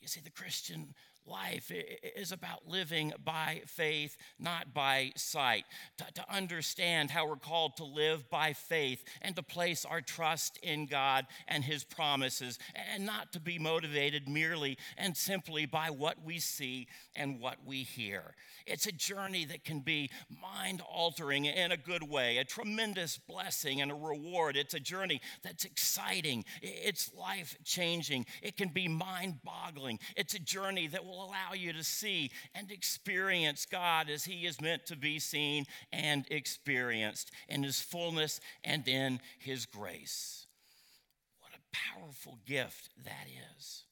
You 0.00 0.08
see, 0.08 0.20
the 0.20 0.30
Christian 0.30 0.94
life 1.26 1.70
is 2.16 2.32
about 2.32 2.68
living 2.68 3.12
by 3.24 3.62
faith, 3.66 4.16
not 4.38 4.72
by 4.74 5.12
sight. 5.16 5.64
To, 5.98 6.04
to, 6.14 6.24
understand 6.30 7.10
how 7.10 7.26
we're 7.26 7.36
called 7.36 7.76
to 7.78 7.84
live 7.84 8.28
by 8.30 8.52
faith 8.52 9.02
and 9.22 9.34
to 9.36 9.42
place 9.42 9.84
our 9.84 10.00
trust 10.00 10.58
in 10.62 10.86
God 10.86 11.26
and 11.46 11.64
His 11.64 11.84
promises, 11.84 12.58
and 12.94 13.06
not 13.06 13.32
to 13.32 13.40
be 13.40 13.58
motivated 13.58 14.28
merely 14.28 14.78
and 14.96 15.16
simply 15.16 15.66
by 15.66 15.90
what 15.90 16.22
we 16.22 16.38
see 16.38 16.86
and 17.16 17.40
what 17.40 17.56
we 17.64 17.78
hear. 17.78 18.34
It's 18.66 18.86
a 18.86 18.92
journey 18.92 19.44
that 19.46 19.64
can 19.64 19.80
be 19.80 20.10
mind 20.42 20.82
altering 20.82 21.46
in 21.46 21.72
a 21.72 21.76
good 21.76 22.02
way, 22.02 22.36
a 22.38 22.44
tremendous 22.44 23.18
blessing 23.18 23.80
and 23.80 23.90
a 23.90 23.94
reward. 23.94 24.56
It's 24.56 24.74
a 24.74 24.80
journey 24.80 25.20
that's 25.42 25.64
exciting, 25.64 26.44
it's 26.62 27.10
life 27.14 27.56
changing, 27.64 28.26
it 28.42 28.56
can 28.56 28.68
be 28.68 28.88
mind 28.88 29.40
boggling. 29.44 29.98
It's 30.16 30.34
a 30.34 30.38
journey 30.38 30.86
that 30.88 31.04
will 31.08 31.24
allow 31.24 31.54
you 31.54 31.72
to 31.72 31.82
see 31.82 32.30
and 32.54 32.70
experience 32.70 33.66
God 33.66 34.10
as 34.10 34.24
He 34.24 34.46
is 34.46 34.60
meant 34.60 34.86
to 34.86 34.96
be 34.96 35.18
seen 35.18 35.64
and 35.92 36.26
experienced 36.30 37.30
in 37.48 37.62
His 37.62 37.80
fullness 37.80 38.40
and 38.62 38.86
in 38.86 39.20
His 39.38 39.66
grace. 39.66 40.46
What 41.40 41.52
a 41.54 41.98
powerful 41.98 42.38
gift 42.46 42.90
that 43.04 43.26
is. 43.56 43.84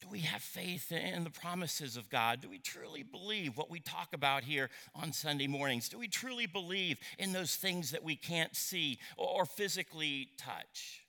Do 0.00 0.08
we 0.10 0.20
have 0.20 0.40
faith 0.40 0.92
in 0.92 1.24
the 1.24 1.30
promises 1.30 1.98
of 1.98 2.08
God? 2.08 2.40
Do 2.40 2.48
we 2.48 2.58
truly 2.58 3.02
believe 3.02 3.58
what 3.58 3.70
we 3.70 3.80
talk 3.80 4.14
about 4.14 4.44
here 4.44 4.70
on 4.94 5.12
Sunday 5.12 5.46
mornings? 5.46 5.90
Do 5.90 5.98
we 5.98 6.08
truly 6.08 6.46
believe 6.46 6.98
in 7.18 7.32
those 7.32 7.56
things 7.56 7.90
that 7.90 8.02
we 8.02 8.16
can't 8.16 8.56
see 8.56 8.98
or 9.18 9.44
physically 9.44 10.30
touch? 10.38 10.99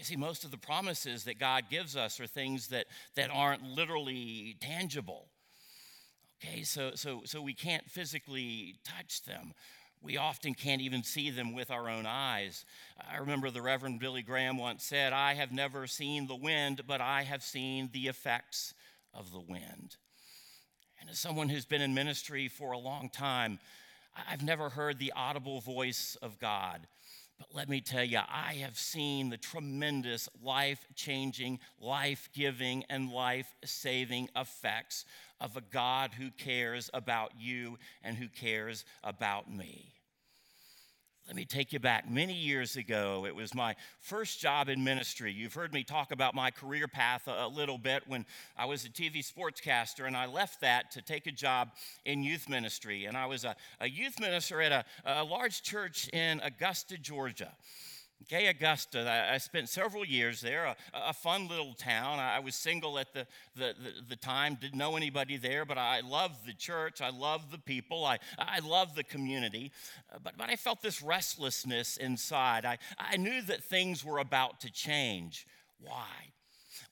You 0.00 0.04
see, 0.04 0.16
most 0.16 0.44
of 0.44 0.50
the 0.50 0.56
promises 0.56 1.24
that 1.24 1.38
God 1.38 1.64
gives 1.68 1.94
us 1.94 2.20
are 2.20 2.26
things 2.26 2.68
that, 2.68 2.86
that 3.16 3.28
aren't 3.30 3.62
literally 3.62 4.56
tangible. 4.58 5.26
Okay, 6.42 6.62
so, 6.62 6.92
so, 6.94 7.20
so 7.26 7.42
we 7.42 7.52
can't 7.52 7.84
physically 7.84 8.76
touch 8.82 9.22
them. 9.24 9.52
We 10.00 10.16
often 10.16 10.54
can't 10.54 10.80
even 10.80 11.02
see 11.02 11.28
them 11.28 11.54
with 11.54 11.70
our 11.70 11.90
own 11.90 12.06
eyes. 12.06 12.64
I 13.12 13.18
remember 13.18 13.50
the 13.50 13.60
Reverend 13.60 14.00
Billy 14.00 14.22
Graham 14.22 14.56
once 14.56 14.84
said, 14.84 15.12
I 15.12 15.34
have 15.34 15.52
never 15.52 15.86
seen 15.86 16.28
the 16.28 16.34
wind, 16.34 16.80
but 16.86 17.02
I 17.02 17.24
have 17.24 17.42
seen 17.42 17.90
the 17.92 18.08
effects 18.08 18.72
of 19.12 19.30
the 19.32 19.40
wind. 19.46 19.96
And 20.98 21.10
as 21.10 21.18
someone 21.18 21.50
who's 21.50 21.66
been 21.66 21.82
in 21.82 21.92
ministry 21.92 22.48
for 22.48 22.72
a 22.72 22.78
long 22.78 23.10
time, 23.10 23.58
I've 24.30 24.42
never 24.42 24.70
heard 24.70 24.98
the 24.98 25.12
audible 25.14 25.60
voice 25.60 26.16
of 26.22 26.38
God. 26.38 26.86
But 27.40 27.54
let 27.54 27.70
me 27.70 27.80
tell 27.80 28.04
you, 28.04 28.18
I 28.18 28.56
have 28.60 28.78
seen 28.78 29.30
the 29.30 29.38
tremendous 29.38 30.28
life 30.42 30.86
changing, 30.94 31.58
life 31.80 32.28
giving, 32.34 32.84
and 32.90 33.10
life 33.10 33.54
saving 33.64 34.28
effects 34.36 35.06
of 35.40 35.56
a 35.56 35.62
God 35.62 36.12
who 36.12 36.30
cares 36.32 36.90
about 36.92 37.32
you 37.38 37.78
and 38.04 38.14
who 38.14 38.28
cares 38.28 38.84
about 39.02 39.50
me. 39.50 39.99
Let 41.30 41.36
me 41.36 41.44
take 41.44 41.72
you 41.72 41.78
back 41.78 42.10
many 42.10 42.32
years 42.32 42.74
ago. 42.74 43.24
It 43.24 43.32
was 43.32 43.54
my 43.54 43.76
first 44.00 44.40
job 44.40 44.68
in 44.68 44.82
ministry. 44.82 45.32
You've 45.32 45.54
heard 45.54 45.72
me 45.72 45.84
talk 45.84 46.10
about 46.10 46.34
my 46.34 46.50
career 46.50 46.88
path 46.88 47.28
a, 47.28 47.46
little 47.46 47.78
bit 47.78 48.02
when 48.08 48.26
I 48.58 48.64
was 48.64 48.84
a 48.84 48.88
TV 48.88 49.18
sportscaster, 49.18 50.08
and 50.08 50.16
I 50.16 50.26
left 50.26 50.60
that 50.62 50.90
to 50.90 51.02
take 51.02 51.28
a 51.28 51.30
job 51.30 51.70
in 52.04 52.24
youth 52.24 52.48
ministry. 52.48 53.04
And 53.04 53.16
I 53.16 53.26
was 53.26 53.44
a, 53.44 53.54
a 53.80 53.88
youth 53.88 54.18
minister 54.18 54.60
at 54.60 54.72
a, 54.72 54.84
a 55.04 55.22
large 55.22 55.62
church 55.62 56.08
in 56.08 56.40
Augusta, 56.40 56.98
Georgia. 56.98 57.52
Okay, 58.22 58.46
Augusta. 58.46 59.28
I 59.32 59.38
spent 59.38 59.68
several 59.68 60.04
years 60.04 60.40
there, 60.40 60.64
a, 60.66 60.76
a 60.92 61.12
fun 61.12 61.48
little 61.48 61.74
town. 61.74 62.18
I 62.18 62.38
was 62.38 62.54
single 62.54 62.98
at 62.98 63.12
the, 63.12 63.26
the, 63.56 63.74
the, 63.78 63.92
the, 64.10 64.16
time, 64.16 64.58
didn't 64.60 64.78
know 64.78 64.96
anybody 64.96 65.36
there, 65.36 65.64
but 65.64 65.78
I 65.78 66.00
loved 66.00 66.46
the 66.46 66.52
church. 66.52 67.00
I 67.00 67.10
loved 67.10 67.50
the 67.50 67.58
people. 67.58 68.04
I, 68.04 68.18
I 68.38 68.60
loved 68.60 68.94
the 68.94 69.04
community. 69.04 69.72
Uh, 70.12 70.18
but, 70.22 70.34
but 70.36 70.50
I 70.50 70.56
felt 70.56 70.82
this 70.82 71.02
restlessness 71.02 71.96
inside. 71.96 72.64
I, 72.64 72.78
I 72.98 73.16
knew 73.16 73.42
that 73.42 73.64
things 73.64 74.04
were 74.04 74.18
about 74.18 74.60
to 74.60 74.70
change. 74.70 75.46
Why? 75.80 76.32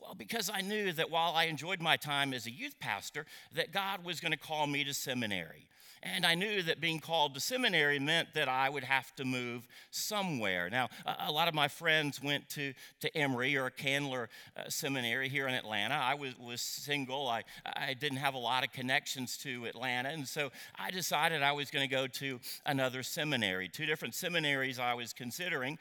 Well, 0.00 0.14
because 0.14 0.50
I 0.52 0.60
knew 0.60 0.92
that 0.92 1.10
while 1.10 1.34
I 1.34 1.44
enjoyed 1.44 1.80
my 1.80 1.96
time 1.96 2.32
as 2.32 2.46
a 2.46 2.50
youth 2.50 2.78
pastor, 2.78 3.26
that 3.54 3.72
God 3.72 4.04
was 4.04 4.20
going 4.20 4.32
to 4.32 4.38
call 4.38 4.66
me 4.66 4.84
to 4.84 4.94
seminary. 4.94 5.68
And 6.02 6.24
I 6.24 6.34
knew 6.34 6.62
that 6.62 6.80
being 6.80 7.00
called 7.00 7.34
to 7.34 7.40
seminary 7.40 7.98
meant 7.98 8.34
that 8.34 8.48
I 8.48 8.68
would 8.68 8.84
have 8.84 9.14
to 9.16 9.24
move 9.24 9.66
somewhere. 9.90 10.70
Now, 10.70 10.88
a, 11.04 11.32
lot 11.32 11.48
of 11.48 11.54
my 11.54 11.68
friends 11.68 12.22
went 12.22 12.48
to, 12.50 12.72
to 13.00 13.16
Emory 13.16 13.56
or 13.56 13.70
Candler 13.70 14.28
uh, 14.56 14.68
Seminary 14.68 15.28
here 15.28 15.48
in 15.48 15.54
Atlanta. 15.54 15.94
I 15.94 16.14
was, 16.14 16.38
was 16.38 16.60
single, 16.60 17.26
I, 17.26 17.42
I 17.66 17.94
didn't 17.94 18.18
have 18.18 18.34
a 18.34 18.38
lot 18.38 18.64
of 18.64 18.72
connections 18.72 19.36
to 19.38 19.66
Atlanta. 19.66 20.10
And 20.10 20.26
so 20.26 20.50
I 20.78 20.90
decided 20.90 21.42
I 21.42 21.52
was 21.52 21.70
going 21.70 21.88
to 21.88 21.94
go 21.94 22.06
to 22.06 22.38
another 22.64 23.02
seminary. 23.02 23.68
Two 23.68 23.86
different 23.86 24.14
seminaries 24.14 24.78
I 24.78 24.94
was 24.94 25.12
considering. 25.12 25.78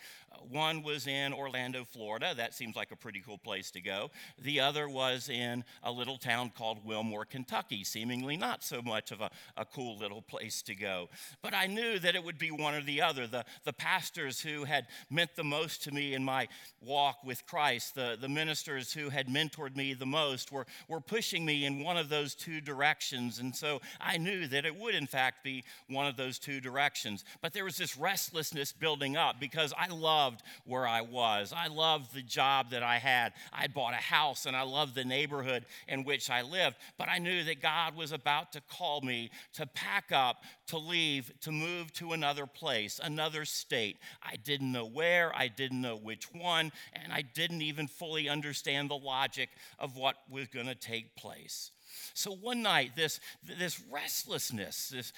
One 0.49 0.83
was 0.83 1.07
in 1.07 1.33
Orlando, 1.33 1.83
Florida. 1.83 2.33
That 2.35 2.53
seems 2.53 2.75
like 2.75 2.91
a 2.91 2.95
pretty 2.95 3.21
cool 3.25 3.37
place 3.37 3.71
to 3.71 3.81
go. 3.81 4.11
The 4.41 4.59
other 4.59 4.87
was 4.89 5.29
in 5.29 5.63
a 5.83 5.91
little 5.91 6.17
town 6.17 6.51
called 6.57 6.85
Wilmore, 6.85 7.25
Kentucky, 7.25 7.83
seemingly 7.83 8.37
not 8.37 8.63
so 8.63 8.81
much 8.81 9.11
of 9.11 9.21
a, 9.21 9.29
a 9.55 9.65
cool 9.65 9.97
little 9.97 10.21
place 10.21 10.61
to 10.63 10.75
go. 10.75 11.09
But 11.41 11.53
I 11.53 11.67
knew 11.67 11.99
that 11.99 12.15
it 12.15 12.23
would 12.23 12.37
be 12.37 12.51
one 12.51 12.75
or 12.75 12.81
the 12.81 13.01
other. 13.01 13.27
The, 13.27 13.45
the 13.63 13.73
pastors 13.73 14.41
who 14.41 14.63
had 14.63 14.87
meant 15.09 15.35
the 15.35 15.43
most 15.43 15.83
to 15.83 15.91
me 15.91 16.13
in 16.13 16.23
my 16.23 16.47
walk 16.81 17.23
with 17.23 17.45
Christ, 17.45 17.95
the, 17.95 18.17
the 18.19 18.29
ministers 18.29 18.93
who 18.93 19.09
had 19.09 19.27
mentored 19.27 19.75
me 19.75 19.93
the 19.93 20.05
most, 20.05 20.51
were, 20.51 20.65
were 20.87 21.01
pushing 21.01 21.45
me 21.45 21.65
in 21.65 21.83
one 21.83 21.97
of 21.97 22.09
those 22.09 22.35
two 22.35 22.61
directions. 22.61 23.39
And 23.39 23.55
so 23.55 23.81
I 23.99 24.17
knew 24.17 24.47
that 24.47 24.65
it 24.65 24.75
would, 24.75 24.95
in 24.95 25.07
fact, 25.07 25.43
be 25.43 25.63
one 25.89 26.07
of 26.07 26.17
those 26.17 26.39
two 26.39 26.59
directions. 26.61 27.23
But 27.41 27.53
there 27.53 27.65
was 27.65 27.77
this 27.77 27.97
restlessness 27.97 28.71
building 28.71 29.17
up 29.17 29.39
because 29.39 29.73
I 29.77 29.87
loved 30.27 30.43
where 30.65 30.85
I 30.85 31.01
was. 31.01 31.53
I 31.55 31.67
loved 31.67 32.13
the 32.13 32.21
job 32.21 32.71
that 32.71 32.83
I 32.83 32.97
had. 32.97 33.31
I 33.53 33.67
bought 33.67 33.93
a 33.93 33.97
house 33.97 34.45
and 34.45 34.57
I 34.57 34.63
loved 34.63 34.93
the 34.93 35.05
neighborhood 35.05 35.65
in 35.87 36.03
which 36.03 36.29
I 36.29 36.41
lived. 36.41 36.75
But 36.97 37.07
I 37.07 37.17
knew 37.17 37.45
that 37.45 37.61
God 37.61 37.95
was 37.95 38.11
about 38.11 38.51
to 38.53 38.61
call 38.61 38.99
me 39.01 39.31
to 39.53 39.65
pack 39.65 40.11
up, 40.11 40.43
to 40.67 40.77
leave, 40.77 41.31
to 41.41 41.51
move 41.51 41.93
to 41.93 42.11
another 42.11 42.45
place, 42.45 42.99
another 43.01 43.45
state. 43.45 43.97
I 44.21 44.35
didn't 44.35 44.71
know 44.71 44.85
where, 44.85 45.33
I 45.33 45.47
didn't 45.47 45.81
know 45.81 45.95
which 45.95 46.25
one, 46.33 46.73
and 46.91 47.13
I 47.13 47.21
didn't 47.21 47.61
even 47.61 47.87
fully 47.87 48.27
understand 48.27 48.89
the 48.89 48.97
logic 48.97 49.49
of 49.79 49.95
what 49.95 50.15
was 50.29 50.47
going 50.47 50.67
to 50.67 50.75
take 50.75 51.15
place. 51.15 51.71
So 52.13 52.31
one 52.31 52.61
night, 52.61 52.91
this, 52.95 53.19
this 53.59 53.81
restlessness, 53.91 54.89
this, 54.89 55.13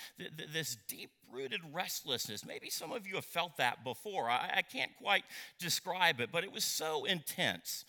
this 0.53 0.77
deep 0.87 1.11
rooted 1.31 1.61
restlessness, 1.71 2.45
maybe 2.45 2.69
some 2.69 2.91
of 2.91 3.07
you 3.07 3.15
have 3.15 3.25
felt 3.25 3.57
that 3.57 3.83
before. 3.83 4.29
I, 4.29 4.51
I 4.57 4.61
can't 4.61 4.91
quite 5.01 5.23
describe 5.59 6.19
it, 6.19 6.29
but 6.31 6.43
it 6.43 6.51
was 6.51 6.63
so 6.63 7.05
intense 7.05 7.85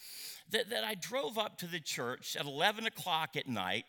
that, 0.50 0.70
that 0.70 0.84
I 0.84 0.94
drove 0.94 1.38
up 1.38 1.58
to 1.58 1.66
the 1.66 1.80
church 1.80 2.36
at 2.38 2.46
11 2.46 2.86
o'clock 2.86 3.36
at 3.36 3.48
night 3.48 3.84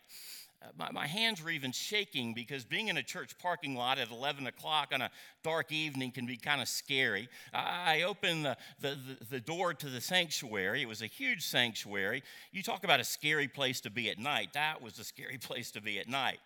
my, 0.76 0.90
my 0.92 1.06
hands 1.06 1.42
were 1.42 1.50
even 1.50 1.72
shaking 1.72 2.34
because 2.34 2.64
being 2.64 2.88
in 2.88 2.96
a 2.96 3.02
church 3.02 3.36
parking 3.38 3.74
lot 3.74 3.98
at 3.98 4.10
11 4.10 4.46
o'clock 4.46 4.90
on 4.92 5.02
a 5.02 5.10
dark 5.42 5.72
evening 5.72 6.10
can 6.10 6.26
be 6.26 6.36
kind 6.36 6.60
of 6.60 6.68
scary. 6.68 7.28
I 7.52 8.02
opened 8.02 8.44
the, 8.44 8.56
the, 8.80 8.88
the, 8.90 9.24
the 9.30 9.40
door 9.40 9.74
to 9.74 9.86
the 9.86 10.00
sanctuary. 10.00 10.82
It 10.82 10.88
was 10.88 11.02
a 11.02 11.06
huge 11.06 11.44
sanctuary. 11.46 12.22
You 12.52 12.62
talk 12.62 12.84
about 12.84 13.00
a 13.00 13.04
scary 13.04 13.48
place 13.48 13.80
to 13.82 13.90
be 13.90 14.10
at 14.10 14.18
night. 14.18 14.50
That 14.54 14.82
was 14.82 14.98
a 14.98 15.04
scary 15.04 15.38
place 15.40 15.70
to 15.72 15.80
be 15.80 15.98
at 15.98 16.08
night. 16.08 16.38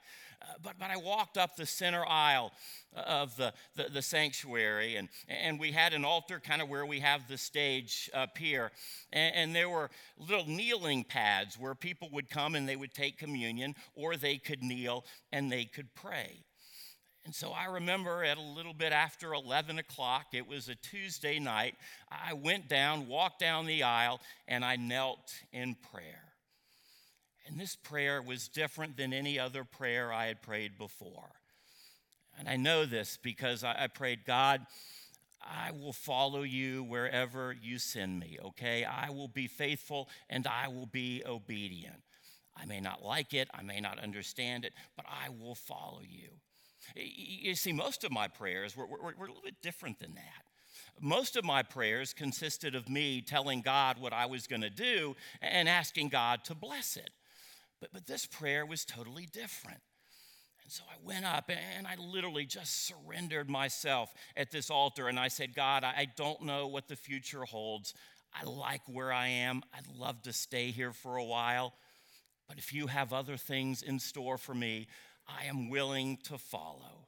Uh, 0.43 0.47
but, 0.63 0.75
but 0.79 0.91
I 0.91 0.97
walked 0.97 1.39
up 1.39 1.57
the 1.57 1.67
center 1.67 2.05
aisle 2.07 2.53
of 2.95 3.37
the, 3.37 3.53
the, 3.75 3.87
the, 3.93 4.03
sanctuary, 4.03 4.97
and, 4.97 5.09
and 5.29 5.59
we 5.59 5.73
had 5.73 5.93
an 5.93 6.05
altar 6.05 6.41
kind 6.41 6.63
of 6.63 6.69
where 6.69 6.87
we 6.87 7.01
have 7.01 7.29
the 7.29 7.39
stage 7.39 8.11
up 8.15 8.39
here. 8.39 8.71
And, 9.13 9.35
and 9.35 9.57
there 9.57 9.69
were 9.69 9.91
little 10.19 10.47
kneeling 10.47 11.05
pads 11.05 11.59
where 11.59 11.75
people 11.75 12.09
would 12.13 12.31
come 12.31 12.55
and 12.55 12.69
they 12.69 12.77
would 12.77 12.95
take 12.95 13.19
communion, 13.19 13.75
or 13.95 14.17
they 14.17 14.39
could 14.39 14.63
kneel 14.63 15.05
and 15.33 15.51
they 15.51 15.65
could 15.65 15.95
pray. 15.95 16.45
And 17.27 17.35
so 17.35 17.51
I 17.51 17.65
remember 17.65 18.23
at 18.23 18.39
a 18.39 18.41
little 18.41 18.73
bit 18.73 18.93
after 18.93 19.35
11 19.35 19.81
o'clock, 19.81 20.27
it 20.33 20.47
was 20.47 20.69
a 20.69 20.77
Tuesday 20.77 21.41
night, 21.41 21.75
I 22.09 22.35
went 22.35 22.69
down, 22.69 23.09
walked 23.09 23.41
down 23.41 23.67
the 23.67 23.83
aisle, 23.83 24.21
and 24.47 24.65
I 24.65 24.77
knelt 24.77 25.35
in 25.53 25.77
prayer. 25.93 26.23
And 27.47 27.59
this 27.59 27.77
prayer 27.77 28.21
was 28.21 28.49
different 28.49 28.97
than 28.97 29.13
any 29.13 29.39
other 29.39 29.65
prayer 29.65 30.13
I 30.13 30.27
had 30.27 30.43
prayed 30.43 30.79
before. 30.79 31.31
And 32.39 32.49
I 32.49 32.57
know 32.57 32.85
this 32.85 33.19
because 33.23 33.65
I, 33.65 33.87
prayed, 33.87 34.27
God, 34.27 34.67
I 35.41 35.71
will 35.71 35.93
follow 35.93 36.43
you 36.43 36.83
wherever 36.85 37.57
you 37.63 37.79
send 37.79 38.19
me, 38.19 38.39
okay? 38.45 38.85
I 38.85 39.11
will 39.11 39.29
be 39.29 39.47
faithful 39.47 40.09
and 40.29 40.47
I 40.47 40.69
will 40.69 40.87
be 40.87 41.23
obedient. 41.25 42.03
I 42.57 42.67
may 42.67 42.81
not 42.81 43.05
like 43.05 43.33
it, 43.33 43.49
I 43.55 43.63
may 43.63 43.81
not 43.81 43.99
understand 43.99 44.65
it, 44.65 44.73
but 44.97 45.07
I 45.09 45.29
will 45.29 45.55
follow 45.55 46.01
you. 46.03 46.29
You 46.95 47.55
see, 47.55 47.73
most 47.73 48.05
of 48.05 48.11
my 48.11 48.29
prayers 48.29 48.77
were, 48.77 48.87
were, 48.87 48.99
were 48.99 49.27
a 49.27 49.29
little 49.29 49.43
bit 49.43 49.63
different 49.63 49.99
than 49.99 50.15
that 50.15 50.47
most 51.01 51.37
of 51.37 51.45
my 51.45 51.63
prayers 51.63 52.13
consisted 52.13 52.75
of 52.75 52.89
me 52.89 53.21
telling 53.21 53.61
God 53.61 53.99
what 53.99 54.13
I 54.13 54.27
was 54.27 54.47
going 54.47 54.63
to 54.63 54.71
do 54.71 55.15
and 55.43 55.69
asking 55.69 56.09
God 56.09 56.45
to 56.45 56.55
bless 56.55 56.97
it. 56.97 57.11
But, 57.81 57.91
but 57.93 58.07
this 58.07 58.27
prayer 58.27 58.65
was 58.65 58.85
totally 58.85 59.27
different. 59.33 59.81
And 60.63 60.73
so 60.73 60.83
I 60.91 60.97
went 61.05 61.25
up 61.25 61.49
and 61.49 61.87
I 61.87 61.95
literally 61.95 62.45
just 62.45 62.87
surrendered 62.87 63.49
myself 63.49 64.13
at 64.37 64.51
this 64.51 64.69
altar 64.69 65.07
and 65.07 65.19
I 65.19 65.29
said, 65.29 65.55
God, 65.55 65.85
I 65.85 66.09
don't 66.17 66.43
know 66.43 66.67
what 66.67 66.89
the 66.89 66.97
future 66.97 67.45
holds. 67.45 67.95
I 68.35 68.45
like 68.45 68.83
where 68.87 69.13
I 69.13 69.29
am. 69.29 69.63
I'd 69.73 69.87
love 69.97 70.23
to 70.23 70.33
stay 70.33 70.73
here 70.73 70.93
for 70.93 71.17
a 71.17 71.25
while. 71.25 71.73
But 72.49 72.59
if 72.59 72.73
you 72.73 72.89
have 72.89 73.13
other 73.13 73.37
things 73.37 73.83
in 73.83 73.99
store 73.99 74.39
for 74.39 74.55
me, 74.55 74.89
I 75.29 75.45
am 75.45 75.71
willing 75.71 76.19
to 76.25 76.39
follow. 76.39 77.07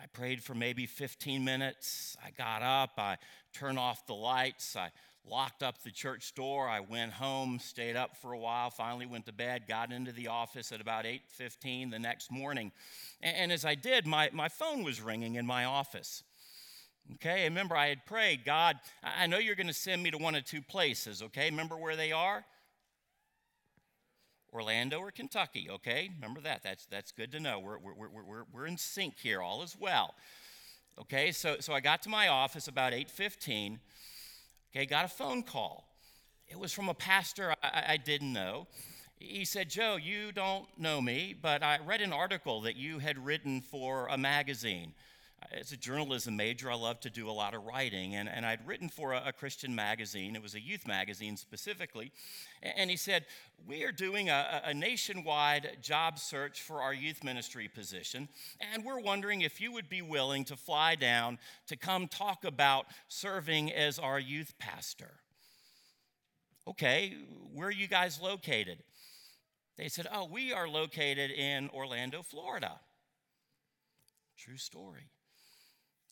I 0.00 0.06
prayed 0.06 0.42
for 0.42 0.54
maybe 0.54 0.86
15 0.86 1.44
minutes. 1.44 2.16
I 2.24 2.30
got 2.30 2.62
up, 2.62 2.92
I 2.98 3.16
turned 3.52 3.78
off 3.78 4.06
the 4.06 4.14
lights, 4.14 4.76
I 4.76 4.90
locked 5.28 5.62
up 5.62 5.82
the 5.82 5.90
church 5.90 6.34
door. 6.34 6.68
I 6.68 6.80
went 6.80 7.12
home, 7.12 7.58
stayed 7.58 7.96
up 7.96 8.16
for 8.16 8.32
a 8.32 8.38
while, 8.38 8.70
finally 8.70 9.06
went 9.06 9.26
to 9.26 9.32
bed, 9.32 9.66
got 9.66 9.92
into 9.92 10.12
the 10.12 10.28
office 10.28 10.72
at 10.72 10.80
about 10.80 11.04
8:15 11.04 11.90
the 11.90 11.98
next 11.98 12.30
morning. 12.30 12.72
And, 13.20 13.36
and 13.36 13.52
as 13.52 13.64
I 13.64 13.74
did, 13.74 14.06
my, 14.06 14.30
my 14.32 14.48
phone 14.48 14.82
was 14.82 15.00
ringing 15.00 15.36
in 15.36 15.46
my 15.46 15.64
office. 15.64 16.22
Okay, 17.14 17.44
remember 17.44 17.76
I 17.76 17.88
had 17.88 18.06
prayed, 18.06 18.44
God, 18.44 18.76
I 19.02 19.26
know 19.26 19.38
you're 19.38 19.56
going 19.56 19.66
to 19.66 19.74
send 19.74 20.02
me 20.02 20.10
to 20.10 20.18
one 20.18 20.34
of 20.34 20.44
two 20.44 20.62
places, 20.62 21.22
okay? 21.22 21.50
Remember 21.50 21.76
where 21.76 21.96
they 21.96 22.12
are? 22.12 22.46
Orlando 24.54 24.98
or 25.00 25.10
Kentucky, 25.10 25.68
okay? 25.68 26.10
Remember 26.14 26.40
that. 26.40 26.62
That's, 26.62 26.86
that's 26.86 27.12
good 27.12 27.32
to 27.32 27.40
know. 27.40 27.58
We're, 27.58 27.78
we're, 27.78 27.94
we're, 27.94 28.22
we're, 28.24 28.44
we're 28.52 28.66
in 28.66 28.78
sync 28.78 29.18
here, 29.18 29.42
all 29.42 29.62
is 29.62 29.76
well. 29.78 30.14
Okay, 30.98 31.32
so, 31.32 31.56
so 31.58 31.72
I 31.72 31.80
got 31.80 32.02
to 32.02 32.08
my 32.08 32.28
office 32.28 32.68
about 32.68 32.92
8.15, 32.92 33.80
Okay, 34.74 34.86
got 34.86 35.04
a 35.04 35.08
phone 35.08 35.44
call. 35.44 35.86
It 36.48 36.58
was 36.58 36.72
from 36.72 36.88
a 36.88 36.94
pastor 36.94 37.54
I, 37.62 37.84
I 37.90 37.96
didn't 37.96 38.32
know. 38.32 38.66
He 39.20 39.44
said, 39.44 39.70
Joe, 39.70 39.96
you 39.96 40.32
don't 40.32 40.66
know 40.76 41.00
me, 41.00 41.32
but 41.40 41.62
I 41.62 41.78
read 41.86 42.00
an 42.00 42.12
article 42.12 42.62
that 42.62 42.74
you 42.74 42.98
had 42.98 43.24
written 43.24 43.60
for 43.60 44.08
a 44.08 44.18
magazine. 44.18 44.92
As 45.52 45.72
a 45.72 45.76
journalism 45.76 46.36
major, 46.36 46.70
I 46.70 46.74
love 46.74 47.00
to 47.00 47.10
do 47.10 47.28
a 47.28 47.32
lot 47.32 47.54
of 47.54 47.64
writing, 47.64 48.14
and, 48.14 48.28
and 48.28 48.46
I'd 48.46 48.66
written 48.66 48.88
for 48.88 49.12
a, 49.12 49.22
a, 49.26 49.32
Christian 49.32 49.74
magazine. 49.74 50.34
It 50.34 50.42
was 50.42 50.54
a 50.54 50.60
youth 50.60 50.86
magazine 50.86 51.36
specifically. 51.36 52.12
And 52.62 52.90
he 52.90 52.96
said, 52.96 53.26
We 53.66 53.84
are 53.84 53.92
doing 53.92 54.30
a, 54.30 54.62
a 54.64 54.74
nationwide 54.74 55.78
job 55.82 56.18
search 56.18 56.62
for 56.62 56.82
our 56.82 56.94
youth 56.94 57.22
ministry 57.22 57.68
position, 57.68 58.28
and 58.72 58.84
we're 58.84 59.00
wondering 59.00 59.42
if 59.42 59.60
you 59.60 59.72
would 59.72 59.88
be 59.88 60.02
willing 60.02 60.44
to 60.46 60.56
fly 60.56 60.94
down 60.94 61.38
to 61.66 61.76
come 61.76 62.08
talk 62.08 62.44
about 62.44 62.86
serving 63.08 63.72
as 63.72 63.98
our 63.98 64.18
youth 64.18 64.54
pastor. 64.58 65.12
Okay, 66.66 67.14
where 67.52 67.68
are 67.68 67.72
you 67.72 67.86
guys 67.86 68.20
located? 68.20 68.82
They 69.76 69.88
said, 69.88 70.06
Oh, 70.12 70.26
we 70.26 70.52
are 70.52 70.68
located 70.68 71.30
in 71.30 71.68
Orlando, 71.70 72.22
Florida. 72.22 72.80
True 74.38 74.56
story. 74.56 75.10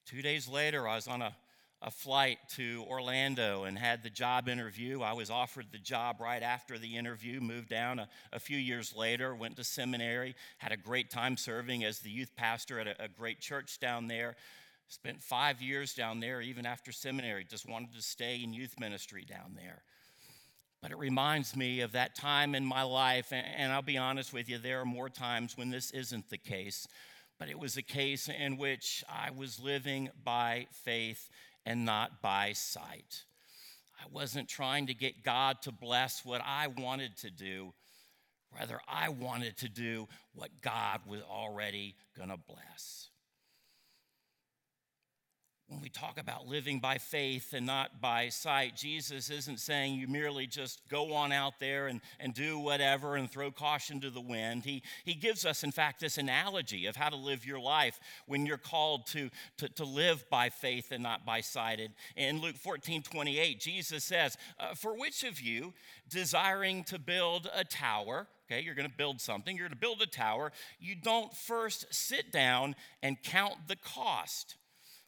Two 0.07 0.23
days 0.23 0.49
later, 0.49 0.89
I 0.89 0.97
was 0.97 1.07
on 1.07 1.23
a, 1.23 1.35
a 1.81 1.91
flight 1.91 2.39
to 2.57 2.85
Orlando 2.89 3.65
and 3.65 3.79
had 3.79 4.03
the 4.03 4.11
job 4.11 4.49
interview. 4.49 5.01
I 5.03 5.13
was 5.13 5.31
offered 5.31 5.67
the 5.71 5.79
job 5.79 6.21
right 6.21 6.43
after 6.43 6.79
the 6.79 6.97
interview, 6.97 7.41
moved 7.41 7.69
down 7.69 7.99
a, 7.99 8.09
a 8.33 8.41
few 8.41 8.59
years 8.59 8.95
later, 8.97 9.35
went 9.35 9.57
to 9.57 9.65
seminary, 9.65 10.35
had 10.59 10.73
a 10.73 10.77
great 10.77 11.11
time 11.11 11.37
serving 11.37 11.85
as 11.85 12.01
the 12.01 12.11
youth 12.11 12.35
pastor 12.37 12.81
at 12.81 12.87
a, 12.87 13.05
a 13.05 13.09
great 13.09 13.41
church 13.41 13.79
down 13.79 14.09
there. 14.09 14.37
Spent 14.89 15.23
five 15.23 15.63
years 15.63 15.95
down 15.95 16.21
there, 16.21 16.41
even 16.43 16.67
after 16.67 16.93
seminary, 16.93 17.45
just 17.49 17.69
wanted 17.69 17.95
to 17.95 18.03
stay 18.03 18.43
in 18.43 18.53
youth 18.53 18.75
ministry 18.79 19.25
down 19.25 19.57
there. 19.57 19.83
But 20.83 20.91
it 20.91 20.99
reminds 20.99 21.55
me 21.55 21.81
of 21.81 21.93
that 21.93 22.17
time 22.17 22.57
in 22.57 22.67
my 22.67 22.83
life, 22.83 23.33
and 23.33 23.73
I'll 23.73 23.83
be 23.83 23.97
honest 23.97 24.33
with 24.33 24.49
you, 24.49 24.59
there 24.59 24.81
are 24.81 24.85
more 24.85 25.09
times 25.09 25.57
when 25.57 25.71
this 25.71 25.93
isn't 25.93 26.29
the 26.29 26.37
case 26.37 26.89
but 27.43 27.51
it 27.51 27.59
was 27.59 27.77
a 27.77 27.83
case 27.83 28.29
in 28.29 28.57
which 28.57 29.03
I 29.09 29.31
was 29.33 29.59
living 29.59 30.11
by 30.23 30.69
faith 30.85 31.29
and 31.67 31.85
not 31.85 32.23
by 32.23 32.53
sight. 32.53 33.25
I 34.01 34.05
wasn't 34.13 34.49
trying 34.49 34.87
to 34.87 34.95
get 34.95 35.25
God 35.25 35.61
to 35.63 35.73
bless 35.73 36.25
what 36.25 36.41
I 36.47 36.69
wanted 36.69 37.17
to 37.17 37.33
do. 37.33 37.75
Rather, 38.57 38.81
I 38.87 39.09
wanted 39.09 39.57
to 39.57 39.69
do 39.69 40.07
what 40.37 40.51
God 40.61 41.01
was 41.05 41.23
already 41.23 41.97
going 42.17 42.29
to 42.29 42.37
bless. 42.37 43.09
When 45.73 45.81
we 45.81 45.89
talk 45.89 46.21
about 46.21 46.47
living 46.47 46.81
by 46.81 46.99
faith 46.99 47.55
and 47.55 47.65
not 47.65 48.01
by 48.01 48.29
sight, 48.29 48.77
Jesus 48.77 49.31
isn't 49.31 49.59
saying 49.59 49.95
you 49.95 50.07
merely 50.07 50.47
just 50.47 50.87
go 50.91 51.15
on 51.15 51.33
out 51.33 51.59
there 51.61 51.87
and, 51.87 52.03
and 52.21 52.35
do 52.35 52.59
whatever 52.59 53.17
and 53.17 53.31
throw 53.31 53.51
caution 53.51 53.99
to 54.03 54.11
the 54.11 54.21
wind. 54.21 54.65
He, 54.65 54.83
he 55.05 55.15
gives 55.15 55.47
us, 55.47 55.65
in 55.65 55.73
fact, 55.73 56.01
this 56.01 56.19
analogy 56.19 56.87
of 56.87 56.97
how 56.97 57.09
to 57.09 57.17
live 57.17 57.47
your 57.47 57.59
life 57.59 57.99
when 58.27 58.45
you're 58.45 58.59
called 58.59 59.07
to, 59.09 59.31
to, 59.57 59.69
to 59.71 59.85
live 59.85 60.29
by 60.29 60.51
faith 60.51 60.93
and 60.93 61.03
not 61.03 61.25
by 61.25 61.41
sight. 61.41 61.81
In 62.17 62.43
Luke 62.43 62.57
14 62.57 63.03
28, 63.03 63.59
Jesus 63.59 64.05
says, 64.05 64.37
uh, 64.61 64.75
For 64.75 64.95
which 64.99 65.25
of 65.25 65.41
you, 65.41 65.73
desiring 66.11 66.85
to 66.85 66.99
build 66.99 67.49
a 67.55 67.65
tower, 67.65 68.27
okay, 68.47 68.61
you're 68.61 68.75
going 68.75 68.89
to 68.89 68.95
build 68.95 69.23
something, 69.23 69.57
you're 69.57 69.69
going 69.69 69.75
to 69.75 69.81
build 69.81 70.03
a 70.03 70.07
tower, 70.07 70.53
you 70.79 70.95
don't 70.95 71.35
first 71.35 71.87
sit 71.91 72.31
down 72.31 72.77
and 73.03 73.23
count 73.23 73.55
the 73.69 73.77
cost 73.77 74.57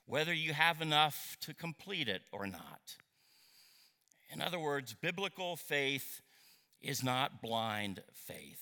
whether 0.07 0.33
you 0.33 0.53
have 0.53 0.81
enough 0.81 1.37
to 1.41 1.55
complete 1.55 2.09
it 2.09 2.23
or 2.33 2.47
not. 2.47 2.97
In 4.31 4.43
other 4.43 4.59
words, 4.59 4.95
biblical 5.01 5.57
faith 5.57 6.21
is 6.81 7.03
not 7.03 7.41
blind 7.41 8.03
faith. 8.13 8.61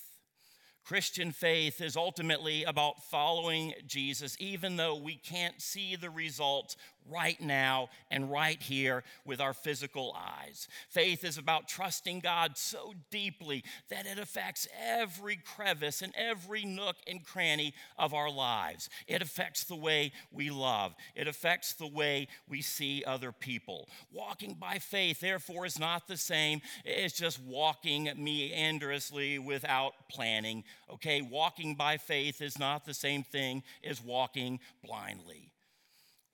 Christian 0.85 1.31
faith 1.31 1.79
is 1.79 1.95
ultimately 1.95 2.65
about 2.65 3.03
following 3.05 3.73
Jesus, 3.87 4.35
even 4.39 4.75
though 4.75 4.95
we 4.95 5.15
can't 5.15 5.61
see 5.61 5.95
the 5.95 6.09
results 6.09 6.75
right 7.09 7.39
now 7.41 7.89
and 8.09 8.31
right 8.31 8.61
here 8.61 9.03
with 9.25 9.41
our 9.41 9.53
physical 9.53 10.15
eyes. 10.17 10.67
Faith 10.89 11.23
is 11.23 11.37
about 11.37 11.67
trusting 11.67 12.19
God 12.19 12.57
so 12.57 12.93
deeply 13.11 13.63
that 13.89 14.05
it 14.05 14.19
affects 14.19 14.67
every 14.81 15.37
crevice 15.37 16.01
and 16.01 16.13
every 16.15 16.63
nook 16.65 16.97
and 17.07 17.25
cranny 17.25 17.73
of 17.97 18.13
our 18.13 18.29
lives. 18.29 18.89
It 19.07 19.21
affects 19.21 19.63
the 19.63 19.75
way 19.75 20.11
we 20.31 20.49
love, 20.49 20.95
it 21.15 21.27
affects 21.27 21.73
the 21.73 21.87
way 21.87 22.27
we 22.47 22.61
see 22.61 23.03
other 23.05 23.31
people. 23.31 23.87
Walking 24.11 24.55
by 24.59 24.79
faith, 24.79 25.19
therefore, 25.19 25.65
is 25.65 25.79
not 25.79 26.07
the 26.07 26.17
same 26.17 26.61
as 26.85 27.13
just 27.13 27.41
walking 27.41 28.09
meanderously 28.17 29.39
without 29.39 29.93
planning. 30.09 30.63
Okay, 30.91 31.21
walking 31.21 31.75
by 31.75 31.97
faith 31.97 32.41
is 32.41 32.57
not 32.57 32.85
the 32.85 32.93
same 32.93 33.23
thing 33.23 33.63
as 33.83 34.03
walking 34.03 34.59
blindly. 34.83 35.52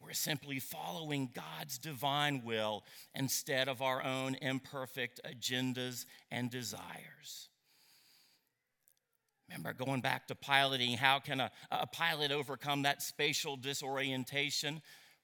We're 0.02 0.14
simply 0.14 0.60
following 0.60 1.30
God's 1.34 1.78
divine 1.78 2.44
will 2.44 2.84
instead 3.14 3.68
of 3.68 3.82
our 3.82 4.04
own 4.04 4.36
imperfect 4.42 5.20
agendas 5.26 6.06
and 6.32 6.50
desires. 6.50 7.50
Remember, 9.50 9.74
going 9.74 10.02
back 10.02 10.28
to 10.28 10.36
piloting, 10.36 10.96
how 10.98 11.20
can 11.20 11.40
a, 11.40 11.52
a 11.72 11.88
pilot 11.88 12.32
overcome 12.32 12.84
that 12.84 13.02
spatial 13.02 13.58
disorientation? 13.58 14.82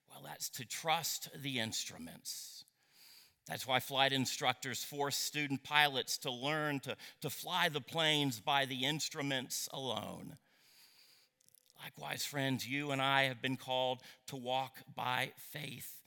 Well, 0.10 0.24
that's 0.26 0.50
to 0.52 0.66
trust 0.66 1.30
the 1.42 1.60
instruments. 1.60 2.66
That's 3.48 3.68
why 3.68 3.80
flight 3.80 4.12
instructors 4.12 4.84
force 4.84 5.16
student 5.16 5.64
pilots 5.64 6.18
to 6.20 6.32
learn 6.32 6.80
to, 6.82 6.98
to 7.22 7.30
fly 7.30 7.70
the 7.70 7.82
planes 7.82 8.40
by 8.40 8.66
the 8.66 8.86
instruments 8.86 9.70
alone. 9.72 10.38
Likewise, 11.84 12.26
friends, 12.26 12.68
you 12.68 12.92
and 12.92 13.02
I 13.02 13.24
have 13.24 13.42
been 13.42 13.58
called 13.58 14.02
to 14.28 14.36
walk 14.36 14.78
by 14.96 15.32
faith, 15.52 16.02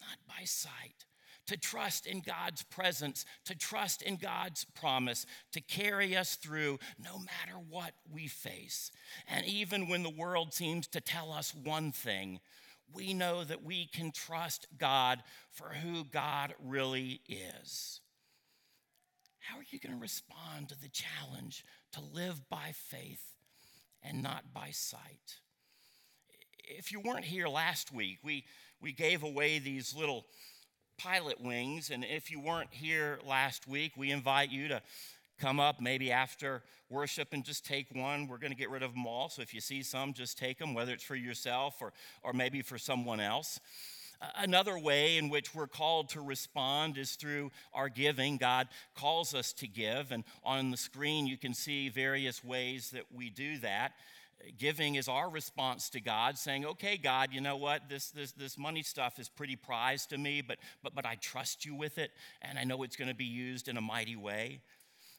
not 0.00 0.18
by 0.26 0.44
sight. 0.44 1.04
To 1.48 1.58
trust 1.58 2.06
in 2.06 2.20
God's 2.20 2.62
presence, 2.62 3.26
to 3.44 3.54
trust 3.54 4.00
in 4.00 4.16
God's 4.16 4.64
promise, 4.64 5.26
to 5.52 5.60
carry 5.60 6.16
us 6.16 6.36
through 6.36 6.78
no 6.98 7.18
matter 7.18 7.58
what 7.68 7.92
we 8.10 8.28
face. 8.28 8.90
And 9.28 9.44
even 9.44 9.88
when 9.88 10.02
the 10.02 10.08
world 10.08 10.54
seems 10.54 10.86
to 10.88 11.02
tell 11.02 11.30
us 11.30 11.54
one 11.54 11.92
thing, 11.92 12.40
we 12.94 13.12
know 13.12 13.44
that 13.44 13.62
we 13.62 13.86
can 13.86 14.10
trust 14.10 14.68
God 14.78 15.22
for 15.50 15.68
who 15.68 16.04
God 16.04 16.54
really 16.64 17.20
is. 17.28 18.00
How 19.40 19.58
are 19.58 19.64
you 19.68 19.78
going 19.78 19.94
to 19.94 20.00
respond 20.00 20.70
to 20.70 20.80
the 20.80 20.88
challenge 20.88 21.66
to 21.92 22.00
live 22.00 22.48
by 22.48 22.72
faith 22.72 23.33
and 24.04 24.22
not 24.22 24.52
by 24.52 24.70
sight. 24.70 25.38
If 26.58 26.92
you 26.92 27.00
weren't 27.00 27.24
here 27.24 27.48
last 27.48 27.92
week, 27.92 28.18
we, 28.22 28.44
we 28.80 28.92
gave 28.92 29.22
away 29.22 29.58
these 29.58 29.94
little 29.94 30.26
pilot 30.98 31.40
wings. 31.40 31.90
And 31.90 32.04
if 32.04 32.30
you 32.30 32.40
weren't 32.40 32.72
here 32.72 33.18
last 33.26 33.66
week, 33.66 33.92
we 33.96 34.10
invite 34.10 34.50
you 34.50 34.68
to 34.68 34.82
come 35.40 35.58
up 35.58 35.80
maybe 35.80 36.12
after 36.12 36.62
worship 36.88 37.28
and 37.32 37.44
just 37.44 37.66
take 37.66 37.88
one. 37.94 38.28
We're 38.28 38.38
going 38.38 38.52
to 38.52 38.58
get 38.58 38.70
rid 38.70 38.82
of 38.82 38.92
them 38.92 39.06
all. 39.06 39.28
So 39.28 39.42
if 39.42 39.52
you 39.52 39.60
see 39.60 39.82
some, 39.82 40.12
just 40.12 40.38
take 40.38 40.58
them, 40.58 40.74
whether 40.74 40.92
it's 40.92 41.02
for 41.02 41.16
yourself 41.16 41.76
or, 41.80 41.92
or 42.22 42.32
maybe 42.32 42.62
for 42.62 42.78
someone 42.78 43.20
else. 43.20 43.58
Another 44.36 44.78
way 44.78 45.16
in 45.16 45.28
which 45.28 45.54
we're 45.54 45.66
called 45.66 46.08
to 46.10 46.20
respond 46.20 46.98
is 46.98 47.12
through 47.12 47.50
our 47.72 47.88
giving. 47.88 48.36
God 48.36 48.68
calls 48.94 49.34
us 49.34 49.52
to 49.54 49.66
give, 49.66 50.12
and 50.12 50.24
on 50.44 50.70
the 50.70 50.76
screen 50.76 51.26
you 51.26 51.36
can 51.36 51.54
see 51.54 51.88
various 51.88 52.44
ways 52.44 52.90
that 52.90 53.04
we 53.12 53.30
do 53.30 53.58
that. 53.58 53.92
Giving 54.58 54.96
is 54.96 55.08
our 55.08 55.30
response 55.30 55.88
to 55.90 56.00
God, 56.00 56.36
saying, 56.36 56.66
"Okay, 56.66 56.98
God, 56.98 57.32
you 57.32 57.40
know 57.40 57.56
what? 57.56 57.88
This 57.88 58.10
this 58.10 58.32
this 58.32 58.58
money 58.58 58.82
stuff 58.82 59.18
is 59.18 59.28
pretty 59.28 59.56
prized 59.56 60.10
to 60.10 60.18
me, 60.18 60.42
but 60.42 60.58
but 60.82 60.94
but 60.94 61.06
I 61.06 61.14
trust 61.14 61.64
you 61.64 61.74
with 61.74 61.98
it, 61.98 62.10
and 62.42 62.58
I 62.58 62.64
know 62.64 62.82
it's 62.82 62.96
going 62.96 63.08
to 63.08 63.14
be 63.14 63.24
used 63.24 63.68
in 63.68 63.76
a 63.76 63.80
mighty 63.80 64.16
way." 64.16 64.60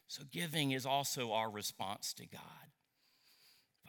So 0.06 0.22
giving 0.30 0.70
is 0.70 0.86
also 0.86 1.32
our 1.32 1.50
response 1.50 2.12
to 2.14 2.26
God. 2.26 2.75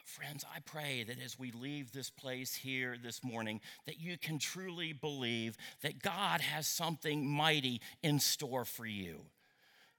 Friends, 0.08 0.46
I 0.56 0.62
pray 0.62 1.04
that 1.04 1.22
as 1.22 1.38
we 1.38 1.52
leave 1.52 1.92
this 1.92 2.10
place 2.10 2.56
here 2.56 2.96
this 3.02 3.26
morning, 3.26 3.60
that 3.86 4.00
you 4.00 4.18
can 4.18 4.40
truly 4.40 4.94
believe 4.94 5.58
that 5.82 6.02
God 6.02 6.40
has 6.40 6.66
something 6.66 7.30
mighty 7.30 7.82
in 8.02 8.22
store 8.22 8.64
for 8.64 8.86
you. 8.86 9.26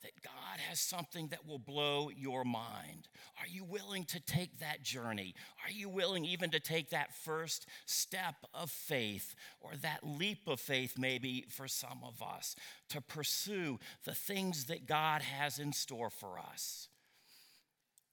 That 0.03 0.23
God 0.25 0.61
has 0.66 0.81
something 0.81 1.29
that 1.29 1.47
will 1.47 1.59
blow 1.59 2.09
your 2.09 2.42
mind. 2.42 3.09
Are 3.38 3.47
you 3.47 3.64
willing 3.64 4.05
to 4.07 4.18
take 4.18 4.61
that 4.61 4.83
journey? 4.83 5.35
Are 5.62 5.71
you 5.71 5.90
willing 5.90 6.25
even 6.25 6.51
to 6.53 6.61
take 6.61 6.88
that 6.88 7.14
first 7.14 7.66
step 7.85 8.37
of 8.55 8.71
faith 8.71 9.35
or 9.61 9.73
that 9.83 10.01
leap 10.03 10.49
of 10.49 10.59
faith, 10.59 10.94
maybe 10.97 11.44
for 11.51 11.68
some 11.68 12.01
of 12.03 12.23
us, 12.23 12.57
to 12.88 13.03
pursue 13.03 13.79
the 14.05 14.14
things 14.14 14.64
that 14.64 14.87
God 14.87 15.21
has 15.21 15.59
in 15.59 15.75
store 15.75 16.09
for 16.09 16.38
us? 16.38 16.88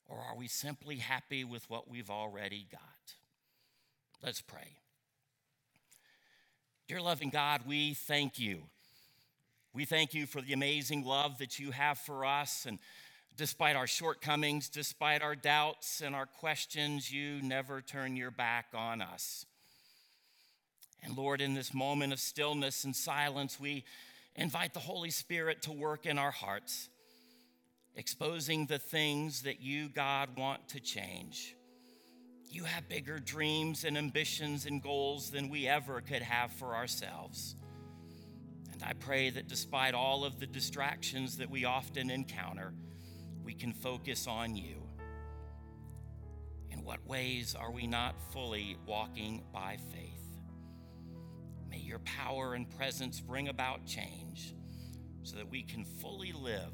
Or 0.07 0.19
are 0.19 0.35
we 0.35 0.47
simply 0.47 0.97
happy 0.97 1.43
with 1.43 1.69
what 1.69 1.89
we've 1.89 2.09
already 2.09 2.67
got? 2.71 2.81
Let's 4.23 4.41
pray. 4.41 4.77
Dear 6.87 7.01
loving 7.01 7.29
God, 7.29 7.61
we 7.65 7.95
thank 7.95 8.37
you. 8.37 8.63
We 9.73 9.85
thank 9.85 10.13
you 10.13 10.25
for 10.25 10.41
the 10.41 10.53
amazing 10.53 11.03
love 11.03 11.39
that 11.39 11.59
you 11.59 11.71
have 11.71 11.97
for 11.97 12.23
us. 12.23 12.65
And 12.67 12.79
despite 13.35 13.75
our 13.75 13.87
shortcomings, 13.87 14.69
despite 14.69 15.21
our 15.21 15.35
doubts 15.35 16.01
and 16.01 16.15
our 16.15 16.27
questions, 16.27 17.11
you 17.11 17.41
never 17.41 17.81
turn 17.81 18.15
your 18.15 18.31
back 18.31 18.67
on 18.73 19.01
us. 19.01 19.45
And 21.03 21.17
Lord, 21.17 21.41
in 21.41 21.55
this 21.55 21.73
moment 21.73 22.13
of 22.13 22.19
stillness 22.19 22.83
and 22.83 22.95
silence, 22.95 23.59
we 23.59 23.83
invite 24.35 24.73
the 24.73 24.79
Holy 24.79 25.11
Spirit 25.11 25.61
to 25.63 25.71
work 25.71 26.05
in 26.05 26.17
our 26.17 26.31
hearts 26.31 26.89
exposing 27.95 28.65
the 28.65 28.79
things 28.79 29.43
that 29.43 29.61
you, 29.61 29.89
God, 29.89 30.37
want 30.37 30.67
to 30.69 30.79
change. 30.79 31.55
You 32.49 32.63
have 32.65 32.87
bigger 32.87 33.19
dreams 33.19 33.83
and 33.83 33.97
ambitions 33.97 34.65
and 34.65 34.81
goals 34.81 35.29
than 35.31 35.49
we 35.49 35.67
ever 35.67 36.01
could 36.01 36.21
have 36.21 36.51
for 36.51 36.75
ourselves. 36.75 37.55
And 38.71 38.83
I 38.83 38.93
pray 38.93 39.29
that 39.29 39.47
despite 39.47 39.93
all 39.93 40.25
of 40.25 40.39
the 40.39 40.47
distractions 40.47 41.37
that 41.37 41.49
we 41.49 41.65
often 41.65 42.09
encounter, 42.09 42.73
we 43.43 43.53
can 43.53 43.73
focus 43.73 44.27
on 44.27 44.55
you. 44.55 44.83
In 46.71 46.83
what 46.83 47.05
ways 47.07 47.55
are 47.55 47.71
we 47.71 47.87
not 47.87 48.15
fully 48.31 48.77
walking 48.85 49.43
by 49.53 49.77
faith? 49.93 50.11
May 51.69 51.77
your 51.77 51.99
power 51.99 52.53
and 52.53 52.69
presence 52.77 53.21
bring 53.21 53.47
about 53.47 53.85
change 53.85 54.53
so 55.23 55.37
that 55.37 55.49
we 55.49 55.63
can 55.63 55.85
fully 55.85 56.33
live 56.33 56.73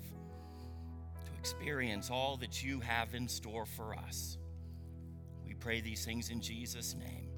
experience 1.42 2.12
all 2.12 2.38
that 2.38 2.64
you 2.64 2.80
have 2.82 3.16
in 3.16 3.28
store 3.28 3.66
for 3.66 3.96
us. 3.96 4.38
We 5.44 5.56
pray 5.56 5.82
these 5.82 6.06
things 6.06 6.30
in 6.30 6.40
Jesus' 6.40 6.94
name. 6.94 7.31